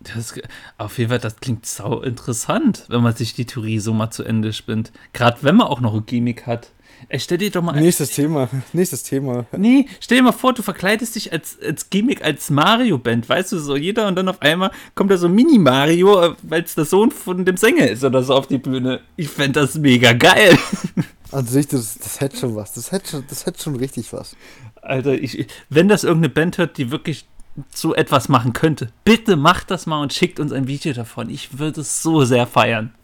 Das, 0.00 0.34
auf 0.78 0.98
jeden 0.98 1.10
Fall, 1.10 1.18
das 1.18 1.36
klingt 1.36 1.66
sau 1.66 2.00
interessant, 2.00 2.86
wenn 2.88 3.02
man 3.02 3.14
sich 3.14 3.34
die 3.34 3.44
Theorie 3.44 3.80
so 3.80 3.92
mal 3.92 4.10
zu 4.10 4.24
Ende 4.24 4.52
spinnt. 4.52 4.92
Gerade 5.12 5.38
wenn 5.42 5.56
man 5.56 5.66
auch 5.66 5.80
noch 5.80 5.94
ein 5.94 6.06
Gimmick 6.06 6.46
hat. 6.46 6.70
Ey, 7.08 7.20
stell 7.20 7.38
dir 7.38 7.50
doch 7.50 7.62
mal. 7.62 7.78
Nächstes 7.78 8.10
Thema. 8.10 8.48
Nächstes 8.72 9.02
Thema. 9.02 9.46
Nee, 9.56 9.86
stell 10.00 10.18
dir 10.18 10.24
mal 10.24 10.32
vor, 10.32 10.54
du 10.54 10.62
verkleidest 10.62 11.16
dich 11.16 11.32
als, 11.32 11.58
als 11.60 11.90
Gimmick, 11.90 12.24
als 12.24 12.50
Mario-Band. 12.50 13.28
Weißt 13.28 13.52
du, 13.52 13.58
so 13.58 13.76
jeder 13.76 14.06
und 14.06 14.16
dann 14.16 14.28
auf 14.28 14.40
einmal 14.42 14.70
kommt 14.94 15.10
da 15.10 15.16
so 15.16 15.28
Mini-Mario, 15.28 16.34
weil 16.42 16.62
es 16.62 16.74
der 16.74 16.84
Sohn 16.84 17.10
von 17.10 17.44
dem 17.44 17.56
Sänger 17.56 17.88
ist 17.88 18.04
oder 18.04 18.22
so 18.22 18.34
auf 18.34 18.46
die 18.46 18.58
Bühne. 18.58 19.00
Ich 19.16 19.28
fände 19.28 19.60
das 19.60 19.76
mega 19.76 20.12
geil. 20.12 20.58
Also 21.32 21.60
das, 21.60 21.98
das 21.98 22.20
hätte 22.20 22.36
schon 22.36 22.56
was. 22.56 22.72
Das 22.72 22.92
hätte 22.92 23.10
schon, 23.10 23.24
das 23.28 23.46
hätte 23.46 23.62
schon 23.62 23.76
richtig 23.76 24.12
was. 24.12 24.36
Alter, 24.82 25.12
ich, 25.12 25.46
wenn 25.68 25.88
das 25.88 26.04
irgendeine 26.04 26.32
Band 26.32 26.58
hört, 26.58 26.78
die 26.78 26.90
wirklich 26.90 27.26
so 27.74 27.94
etwas 27.94 28.28
machen 28.28 28.52
könnte, 28.52 28.90
bitte 29.04 29.36
macht 29.36 29.70
das 29.70 29.86
mal 29.86 30.00
und 30.00 30.12
schickt 30.12 30.40
uns 30.40 30.52
ein 30.52 30.66
Video 30.66 30.92
davon. 30.92 31.30
Ich 31.30 31.58
würde 31.58 31.82
es 31.82 32.02
so 32.02 32.24
sehr 32.24 32.46
feiern. 32.46 32.94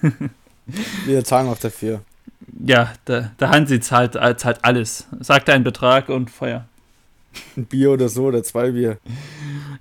Wir 1.06 1.24
zahlen 1.24 1.48
auch 1.48 1.58
dafür. 1.58 2.02
Ja, 2.64 2.92
der, 3.06 3.32
der 3.40 3.50
Hansi 3.50 3.80
zahlt, 3.80 4.14
zahlt 4.14 4.64
alles. 4.64 5.06
Sagt 5.20 5.48
einen 5.50 5.64
Betrag 5.64 6.08
und 6.08 6.30
Feuer. 6.30 6.66
Ein 7.56 7.66
Bier 7.66 7.90
oder 7.92 8.08
so 8.08 8.24
oder 8.24 8.42
zwei 8.42 8.70
Bier. 8.70 8.98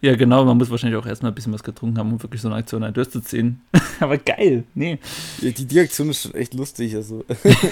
Ja, 0.01 0.15
genau, 0.15 0.43
man 0.45 0.57
muss 0.57 0.69
wahrscheinlich 0.69 0.99
auch 0.99 1.05
erstmal 1.05 1.31
ein 1.31 1.35
bisschen 1.35 1.53
was 1.53 1.63
getrunken 1.63 1.97
haben, 1.97 2.11
um 2.13 2.21
wirklich 2.21 2.41
so 2.41 2.47
eine 2.47 2.57
Aktion 2.57 2.93
durchzuziehen. 2.93 3.61
Aber 3.99 4.17
geil, 4.17 4.63
nee. 4.75 4.99
Ja, 5.41 5.51
die, 5.51 5.65
die 5.65 5.79
Aktion 5.79 6.09
ist 6.09 6.23
schon 6.23 6.35
echt 6.35 6.53
lustig, 6.53 6.95
also. 6.95 7.23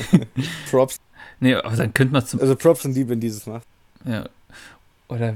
Props. 0.70 0.98
Nee, 1.40 1.56
aber 1.56 1.76
dann 1.76 1.94
könnte 1.94 2.14
man 2.14 2.26
zum. 2.26 2.40
Also 2.40 2.56
Props 2.56 2.84
sind 2.84 2.96
die, 2.96 3.08
wenn 3.10 3.20
dieses 3.20 3.46
macht. 3.46 3.66
Ja. 4.06 4.28
Oder 5.12 5.36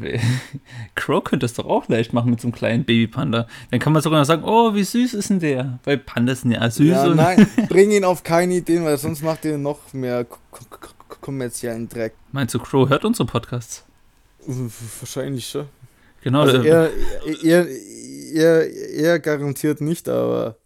Crow 0.95 1.21
könnte 1.21 1.45
es 1.45 1.53
doch 1.53 1.65
auch 1.65 1.89
leicht 1.89 2.13
machen 2.13 2.29
mit 2.29 2.39
so 2.39 2.47
einem 2.47 2.55
kleinen 2.55 2.85
Babypanda. 2.85 3.45
Dann 3.71 3.79
kann 3.81 3.91
man 3.91 4.01
sogar 4.01 4.19
noch 4.19 4.25
sagen, 4.25 4.43
oh, 4.45 4.73
wie 4.73 4.83
süß 4.83 5.13
ist 5.13 5.29
denn 5.29 5.41
der? 5.41 5.79
Weil 5.83 5.97
Pandas 5.97 6.41
sind 6.41 6.51
ja 6.51 6.69
süß. 6.69 6.87
Ja, 6.87 7.07
nein, 7.09 7.45
bring 7.67 7.91
ihn 7.91 8.05
auf 8.05 8.23
keine 8.23 8.53
Ideen, 8.53 8.85
weil 8.85 8.97
sonst 8.97 9.21
macht 9.21 9.43
ihr 9.43 9.57
noch 9.57 9.93
mehr 9.93 10.25
kommerziellen 11.19 11.89
Dreck. 11.89 12.13
Meinst 12.31 12.53
du, 12.53 12.59
Crow 12.59 12.87
hört 12.87 13.03
unsere 13.03 13.27
Podcasts? 13.27 13.83
Wahrscheinlich 14.45 15.47
schon. 15.47 15.67
Genau. 16.21 16.41
Also 16.41 16.61
er, 16.63 16.89
er, 17.43 17.67
er, 18.33 18.73
er 18.93 19.19
garantiert 19.19 19.81
nicht, 19.81 20.09
aber 20.09 20.57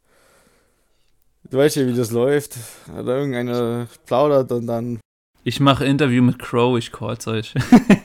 du 1.49 1.57
weißt 1.57 1.77
ja, 1.77 1.87
wie 1.87 1.93
das 1.93 2.11
läuft. 2.11 2.55
Hat 2.93 3.05
irgendeiner 3.05 3.87
plaudert 4.05 4.51
und 4.51 4.67
dann. 4.67 4.99
Ich 5.43 5.59
mache 5.59 5.85
Interview 5.85 6.21
mit 6.21 6.39
Crow, 6.39 6.77
ich 6.77 6.91
call's 6.91 7.27
euch. 7.27 7.53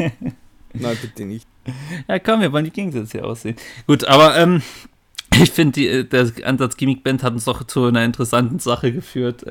Nein, 0.72 0.98
bitte 1.00 1.24
nicht. 1.24 1.46
Ja, 2.08 2.18
komm, 2.18 2.40
wir 2.40 2.52
wollen 2.52 2.64
die 2.64 2.70
Gegensätze 2.70 3.18
hier 3.18 3.26
aussehen. 3.26 3.56
Gut, 3.87 4.04
aber 4.04 4.37
ähm, 4.37 4.62
ich 5.42 5.50
finde, 5.50 5.80
äh, 5.80 6.04
der 6.04 6.30
Ansatz 6.44 6.76
Gimmick 6.76 7.04
Band 7.04 7.22
hat 7.22 7.32
uns 7.32 7.44
doch 7.44 7.64
zu 7.64 7.84
einer 7.84 8.04
interessanten 8.04 8.58
Sache 8.58 8.92
geführt. 8.92 9.44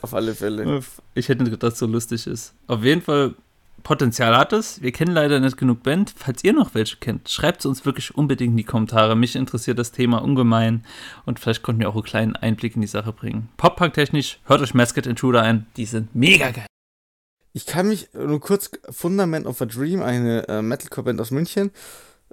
Auf 0.00 0.14
alle 0.14 0.34
Fälle. 0.34 0.80
Ich 1.14 1.28
hätte 1.28 1.42
nicht 1.42 1.52
gedacht, 1.52 1.72
dass 1.72 1.78
so 1.78 1.86
lustig 1.86 2.26
ist. 2.26 2.54
Auf 2.66 2.84
jeden 2.84 3.02
Fall 3.02 3.34
Potenzial 3.82 4.36
hat 4.36 4.52
es. 4.52 4.80
Wir 4.82 4.92
kennen 4.92 5.12
leider 5.12 5.40
nicht 5.40 5.56
genug 5.56 5.82
Band. 5.82 6.14
Falls 6.16 6.44
ihr 6.44 6.52
noch 6.52 6.74
welche 6.74 6.96
kennt, 6.96 7.28
schreibt 7.28 7.60
es 7.60 7.66
uns 7.66 7.84
wirklich 7.84 8.14
unbedingt 8.14 8.52
in 8.52 8.56
die 8.56 8.64
Kommentare. 8.64 9.16
Mich 9.16 9.36
interessiert 9.36 9.78
das 9.78 9.92
Thema 9.92 10.22
ungemein 10.22 10.84
und 11.24 11.38
vielleicht 11.40 11.62
konnten 11.62 11.80
wir 11.80 11.88
auch 11.88 11.94
einen 11.94 12.04
kleinen 12.04 12.36
Einblick 12.36 12.74
in 12.74 12.80
die 12.80 12.86
Sache 12.86 13.12
bringen. 13.12 13.48
Pop-Punk-technisch, 13.56 14.40
hört 14.44 14.60
euch 14.60 14.74
Mascot 14.74 15.06
Intruder 15.06 15.42
ein. 15.42 15.66
Die 15.76 15.86
sind 15.86 16.14
mega 16.14 16.50
geil. 16.50 16.66
Ich 17.52 17.66
kann 17.66 17.88
mich 17.88 18.08
nur 18.14 18.40
kurz, 18.40 18.70
Fundament 18.90 19.46
of 19.46 19.60
a 19.60 19.66
Dream, 19.66 20.02
eine 20.02 20.48
äh, 20.48 20.62
Metalcore-Band 20.62 21.20
aus 21.20 21.30
München. 21.30 21.70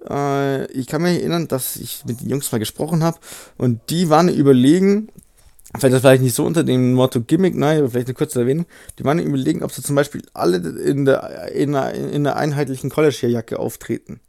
Äh, 0.08 0.72
ich 0.72 0.88
kann 0.88 1.02
mich 1.02 1.20
erinnern, 1.20 1.48
dass 1.48 1.76
ich 1.76 2.06
mit 2.06 2.22
den 2.22 2.30
Jungs 2.30 2.52
mal 2.52 2.60
gesprochen 2.60 3.04
habe 3.04 3.20
und 3.58 3.82
die 3.90 4.10
waren 4.10 4.30
überlegen, 4.30 5.10
vielleicht 5.78 5.94
das 5.94 6.02
vielleicht 6.02 6.24
nicht 6.24 6.36
so 6.36 6.46
unter 6.46 6.64
dem 6.64 6.94
Motto 6.94 7.22
Gimmick, 7.22 7.56
nein, 7.56 7.80
aber 7.80 7.90
vielleicht 7.90 8.08
eine 8.08 8.16
kurze 8.16 8.42
Erwähnung, 8.42 8.66
die 8.98 9.06
waren 9.06 9.20
überlegen, 9.20 9.64
ob 9.64 9.72
sie 9.72 9.84
zum 9.84 9.96
Beispiel 9.96 10.24
alle 10.34 10.58
in 10.58 11.06
der, 11.06 11.52
in 11.54 11.76
einer, 11.76 11.94
in 11.94 12.26
einer 12.28 12.36
einheitlichen 12.36 12.90
College-Jacke 12.90 13.60
auftreten. 13.60 14.20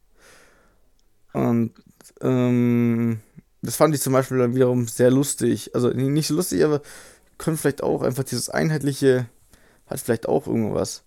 Und 1.32 1.72
ähm, 2.20 3.20
Das 3.62 3.76
fand 3.76 3.94
ich 3.94 4.00
zum 4.00 4.12
Beispiel 4.12 4.38
dann 4.38 4.54
wiederum 4.54 4.88
sehr 4.88 5.10
lustig. 5.10 5.74
Also 5.74 5.90
nicht 5.90 6.26
so 6.28 6.34
lustig, 6.34 6.64
aber 6.64 6.80
können 7.38 7.56
vielleicht 7.56 7.82
auch 7.82 8.02
einfach 8.02 8.24
dieses 8.24 8.48
einheitliche, 8.50 9.26
hat 9.86 10.00
vielleicht 10.00 10.28
auch 10.28 10.46
irgendwas. 10.46 11.04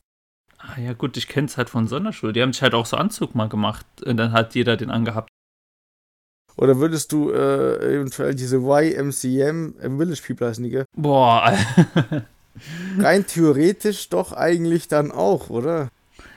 Ah 0.59 0.79
ja 0.79 0.93
gut, 0.93 1.17
ich 1.17 1.27
kenne 1.27 1.47
es 1.47 1.57
halt 1.57 1.69
von 1.69 1.87
Sonderschule. 1.87 2.33
Die 2.33 2.41
haben 2.41 2.53
sich 2.53 2.61
halt 2.61 2.73
auch 2.73 2.85
so 2.85 2.95
Anzug 2.97 3.35
mal 3.35 3.49
gemacht 3.49 3.85
und 4.05 4.17
dann 4.17 4.31
hat 4.31 4.55
jeder 4.55 4.77
den 4.77 4.91
angehabt. 4.91 5.29
Oder 6.55 6.77
würdest 6.79 7.11
du 7.11 7.31
äh, 7.31 7.95
eventuell 7.95 8.35
diese 8.35 8.57
YMCM 8.57 9.73
äh, 9.79 9.89
Village 9.89 10.21
People 10.25 10.47
heißen 10.47 10.63
die? 10.63 10.83
Boah. 10.95 11.53
Rein 12.99 13.25
theoretisch 13.25 14.09
doch 14.09 14.33
eigentlich 14.33 14.87
dann 14.87 15.11
auch, 15.11 15.49
oder? 15.49 15.89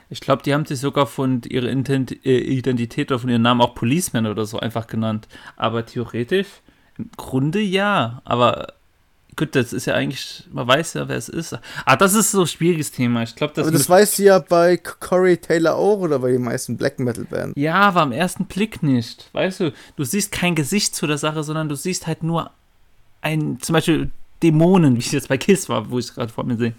Ich 0.08 0.20
glaube, 0.20 0.42
die 0.42 0.54
haben 0.54 0.64
sich 0.64 0.78
sogar 0.80 1.06
von 1.06 1.42
ihrer 1.42 1.68
äh, 1.68 2.38
Identität 2.38 3.10
oder 3.10 3.18
von 3.18 3.28
ihrem 3.28 3.42
Namen 3.42 3.60
auch 3.60 3.74
Policeman 3.74 4.26
oder 4.26 4.46
so 4.46 4.58
einfach 4.58 4.86
genannt. 4.86 5.28
Aber 5.56 5.84
theoretisch, 5.84 6.48
im 6.96 7.10
Grunde 7.16 7.60
ja. 7.60 8.22
Aber 8.24 8.68
gut, 9.36 9.54
das 9.54 9.72
ist 9.72 9.86
ja 9.86 9.94
eigentlich, 9.94 10.44
man 10.50 10.66
weiß 10.66 10.94
ja, 10.94 11.08
wer 11.08 11.16
es 11.16 11.28
ist. 11.28 11.58
Ah, 11.84 11.96
das 11.96 12.14
ist 12.14 12.32
so 12.32 12.40
ein 12.40 12.46
schwieriges 12.46 12.90
Thema. 12.90 13.22
Ich 13.22 13.36
glaube, 13.36 13.52
das. 13.54 13.66
Aber 13.66 13.76
das 13.76 13.88
weißt 13.88 14.18
du 14.18 14.22
ja 14.24 14.38
bei 14.38 14.76
Corey 14.78 15.36
Taylor 15.36 15.76
auch 15.76 15.98
oder 15.98 16.18
bei 16.18 16.32
den 16.32 16.42
meisten 16.42 16.76
Black 16.76 16.98
Metal 16.98 17.24
Bands. 17.24 17.54
Ja, 17.56 17.74
aber 17.74 18.02
am 18.02 18.12
ersten 18.12 18.46
Blick 18.46 18.82
nicht. 18.82 19.28
Weißt 19.32 19.60
du, 19.60 19.72
du 19.96 20.04
siehst 20.04 20.32
kein 20.32 20.54
Gesicht 20.54 20.94
zu 20.94 21.06
der 21.06 21.18
Sache, 21.18 21.42
sondern 21.42 21.68
du 21.68 21.74
siehst 21.74 22.06
halt 22.06 22.22
nur 22.22 22.50
ein, 23.20 23.58
zum 23.60 23.74
Beispiel 23.74 24.10
Dämonen, 24.42 24.96
wie 24.96 25.00
es 25.00 25.12
jetzt 25.12 25.28
bei 25.28 25.38
Kiss 25.38 25.68
war, 25.68 25.90
wo 25.90 25.98
ich 25.98 26.06
es 26.06 26.14
gerade 26.14 26.32
vor 26.32 26.44
mir 26.44 26.56
sehe. 26.56 26.74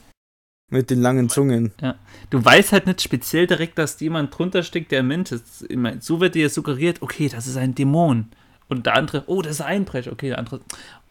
Mit 0.69 0.89
den 0.89 1.01
langen 1.01 1.29
Zungen. 1.29 1.71
Ja. 1.81 1.95
Du 2.29 2.43
weißt 2.43 2.73
halt 2.73 2.87
nicht 2.87 3.01
speziell 3.01 3.47
direkt, 3.47 3.77
dass 3.77 3.99
jemand 4.01 4.37
drunter 4.37 4.63
steckt, 4.63 4.91
der 4.91 5.01
Mensch 5.01 5.31
ist. 5.31 5.65
So 6.01 6.19
wird 6.19 6.35
dir 6.35 6.49
suggeriert, 6.49 7.01
okay, 7.01 7.29
das 7.29 7.47
ist 7.47 7.55
ein 7.55 7.73
Dämon. 7.73 8.29
Und 8.67 8.85
der 8.85 8.95
andere, 8.95 9.23
oh, 9.27 9.41
das 9.41 9.53
ist 9.53 9.61
ein 9.61 9.77
Einbrecher. 9.77 10.11
Okay, 10.11 10.27
der 10.27 10.39
andere, 10.39 10.59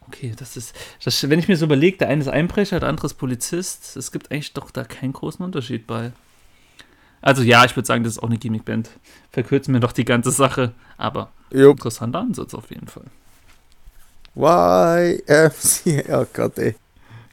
okay, 0.07 0.33
das 0.37 0.57
ist, 0.57 0.75
das, 1.05 1.29
wenn 1.29 1.39
ich 1.39 1.49
mir 1.49 1.57
so 1.57 1.67
überlege, 1.67 1.99
der 1.99 2.09
eine 2.09 2.21
ist 2.21 2.29
Einbrecher, 2.29 2.81
der 2.81 2.89
andere 2.89 3.07
ist 3.07 3.15
Polizist, 3.15 3.97
es 3.97 4.13
gibt 4.13 4.31
eigentlich 4.31 4.53
doch 4.53 4.71
da 4.71 4.85
keinen 4.85 5.13
großen 5.13 5.45
Unterschied 5.45 5.87
bei. 5.87 6.13
Also 7.21 7.43
ja, 7.43 7.65
ich 7.65 7.75
würde 7.75 7.87
sagen, 7.87 8.05
das 8.05 8.15
ist 8.15 8.19
auch 8.23 8.29
eine 8.29 8.39
Gimmickband. 8.39 8.91
Verkürzen 9.31 9.73
mir 9.73 9.81
doch 9.81 9.93
die 9.93 10.05
ganze 10.05 10.31
Sache, 10.31 10.73
aber 10.97 11.31
Jupp. 11.51 11.79
interessanter 11.79 12.21
Ansatz 12.21 12.55
auf 12.55 12.71
jeden 12.71 12.87
Fall. 12.87 13.07
YMCA, 14.37 16.21
oh 16.21 16.27
Gott, 16.33 16.59
ey. 16.59 16.77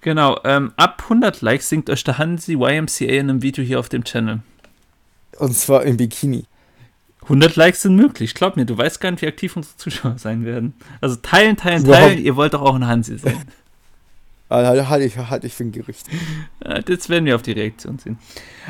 Genau, 0.01 0.39
ähm, 0.43 0.73
ab 0.77 1.01
100 1.03 1.41
Likes 1.41 1.69
singt 1.69 1.89
euch 1.89 2.03
der 2.03 2.17
Hansi 2.17 2.53
YMCA 2.53 3.05
in 3.05 3.29
einem 3.29 3.41
Video 3.41 3.63
hier 3.63 3.79
auf 3.79 3.89
dem 3.89 4.03
Channel. 4.03 4.41
Und 5.37 5.55
zwar 5.55 5.83
im 5.83 5.97
Bikini. 5.97 6.45
100 7.23 7.55
Likes 7.55 7.81
sind 7.81 7.95
möglich. 7.95 8.33
Glaub 8.33 8.55
mir, 8.55 8.65
du 8.65 8.77
weißt 8.77 8.99
gar 8.99 9.11
nicht, 9.11 9.21
wie 9.21 9.27
aktiv 9.27 9.55
unsere 9.55 9.75
Zuschauer 9.77 10.17
sein 10.17 10.45
werden. 10.45 10.73
Also 11.01 11.15
teilen, 11.15 11.57
teilen, 11.57 11.85
teilen. 11.85 12.19
Ihr 12.19 12.35
wollt 12.35 12.53
doch 12.53 12.61
auch 12.61 12.75
ein 12.75 12.87
Hansi 12.87 13.17
sein. 13.17 13.43
Halte 14.49 14.89
halt 14.89 15.03
ich, 15.03 15.17
halt 15.17 15.43
ich 15.45 15.53
für 15.53 15.63
ein 15.63 15.71
Gerücht. 15.71 16.05
Jetzt 16.87 17.09
werden 17.09 17.25
wir 17.25 17.35
auf 17.35 17.41
die 17.41 17.53
Reaktion 17.53 17.97
sehen. 17.97 18.19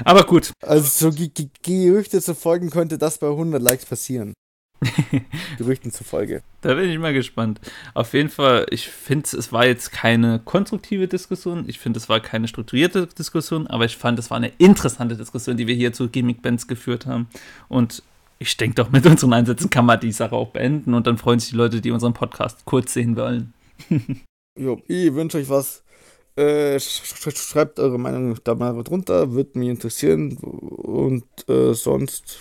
Aber 0.05 0.23
gut. 0.23 0.53
Also 0.61 1.11
so 1.11 1.27
Gerüchte 1.61 2.21
zu 2.21 2.35
folgen 2.35 2.69
könnte 2.69 2.97
das 2.97 3.17
bei 3.17 3.27
100 3.27 3.61
Likes 3.61 3.85
passieren. 3.85 4.33
Gerüchten 5.57 5.91
zufolge. 5.91 6.41
Da 6.61 6.73
bin 6.75 6.89
ich 6.89 6.97
mal 6.99 7.13
gespannt. 7.13 7.59
Auf 7.93 8.13
jeden 8.13 8.29
Fall, 8.29 8.65
ich 8.69 8.87
finde, 8.87 9.37
es 9.37 9.51
war 9.51 9.65
jetzt 9.65 9.91
keine 9.91 10.39
konstruktive 10.39 11.07
Diskussion. 11.07 11.65
Ich 11.67 11.79
finde, 11.79 11.99
es 11.99 12.09
war 12.09 12.19
keine 12.19 12.47
strukturierte 12.47 13.07
Diskussion, 13.07 13.67
aber 13.67 13.85
ich 13.85 13.97
fand, 13.97 14.19
es 14.19 14.29
war 14.29 14.37
eine 14.37 14.51
interessante 14.57 15.15
Diskussion, 15.17 15.57
die 15.57 15.67
wir 15.67 15.75
hier 15.75 15.93
zu 15.93 16.09
Gimmick-Bands 16.09 16.67
geführt 16.67 17.05
haben. 17.05 17.27
Und 17.67 18.03
ich 18.43 18.57
denke 18.57 18.75
doch, 18.75 18.91
mit 18.91 19.05
unseren 19.05 19.33
Einsätzen 19.33 19.69
kann 19.69 19.85
man 19.85 19.99
die 19.99 20.11
Sache 20.11 20.35
auch 20.35 20.49
beenden 20.49 20.93
und 20.93 21.07
dann 21.07 21.17
freuen 21.17 21.39
sich 21.39 21.51
die 21.51 21.55
Leute, 21.55 21.81
die 21.81 21.91
unseren 21.91 22.13
Podcast 22.13 22.65
kurz 22.65 22.93
sehen 22.93 23.15
wollen. 23.15 23.53
jo, 24.59 24.81
ich 24.87 25.13
wünsche 25.13 25.37
euch 25.37 25.49
was. 25.49 25.83
Äh, 26.35 26.79
schreibt 26.79 27.79
eure 27.79 27.99
Meinung 27.99 28.37
da 28.43 28.55
mal 28.55 28.83
drunter, 28.83 29.33
würde 29.33 29.59
mich 29.59 29.69
interessieren. 29.69 30.37
Und 30.37 31.25
äh, 31.47 31.73
sonst 31.73 32.39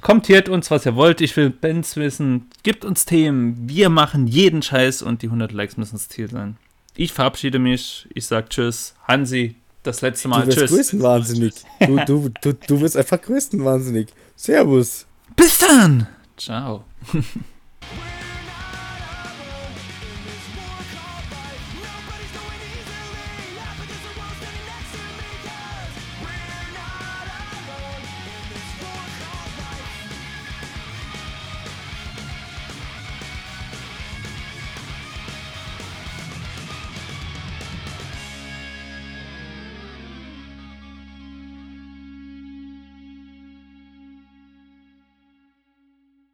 kommentiert 0.00 0.48
uns, 0.48 0.70
was 0.70 0.84
ihr 0.84 0.94
wollt. 0.94 1.20
Ich 1.20 1.36
will 1.36 1.50
Bands 1.50 1.96
wissen. 1.96 2.50
Gibt 2.62 2.84
uns 2.84 3.04
Themen. 3.04 3.56
Wir 3.68 3.88
machen 3.88 4.26
jeden 4.26 4.62
Scheiß 4.62 5.02
und 5.02 5.22
die 5.22 5.26
100 5.26 5.52
Likes 5.52 5.76
müssen 5.76 5.94
das 5.94 6.08
Ziel 6.08 6.28
sein. 6.28 6.56
Ich 6.94 7.12
verabschiede 7.12 7.58
mich. 7.58 8.06
Ich 8.14 8.26
sag 8.26 8.50
Tschüss. 8.50 8.94
Hansi, 9.08 9.56
das 9.82 10.00
letzte 10.00 10.28
Mal. 10.28 10.42
Du 10.42 10.46
wirst 10.48 10.58
Tschüss. 10.58 10.70
größenwahnsinnig. 10.70 11.54
Du, 11.80 11.96
du, 12.06 12.30
du, 12.40 12.52
du 12.54 12.80
wirst 12.80 12.96
einfach 12.96 13.20
größenwahnsinnig. 13.20 14.08
Servus. 14.36 15.06
Bis 15.36 15.58
dann. 15.58 16.06
Ciao. 16.36 16.84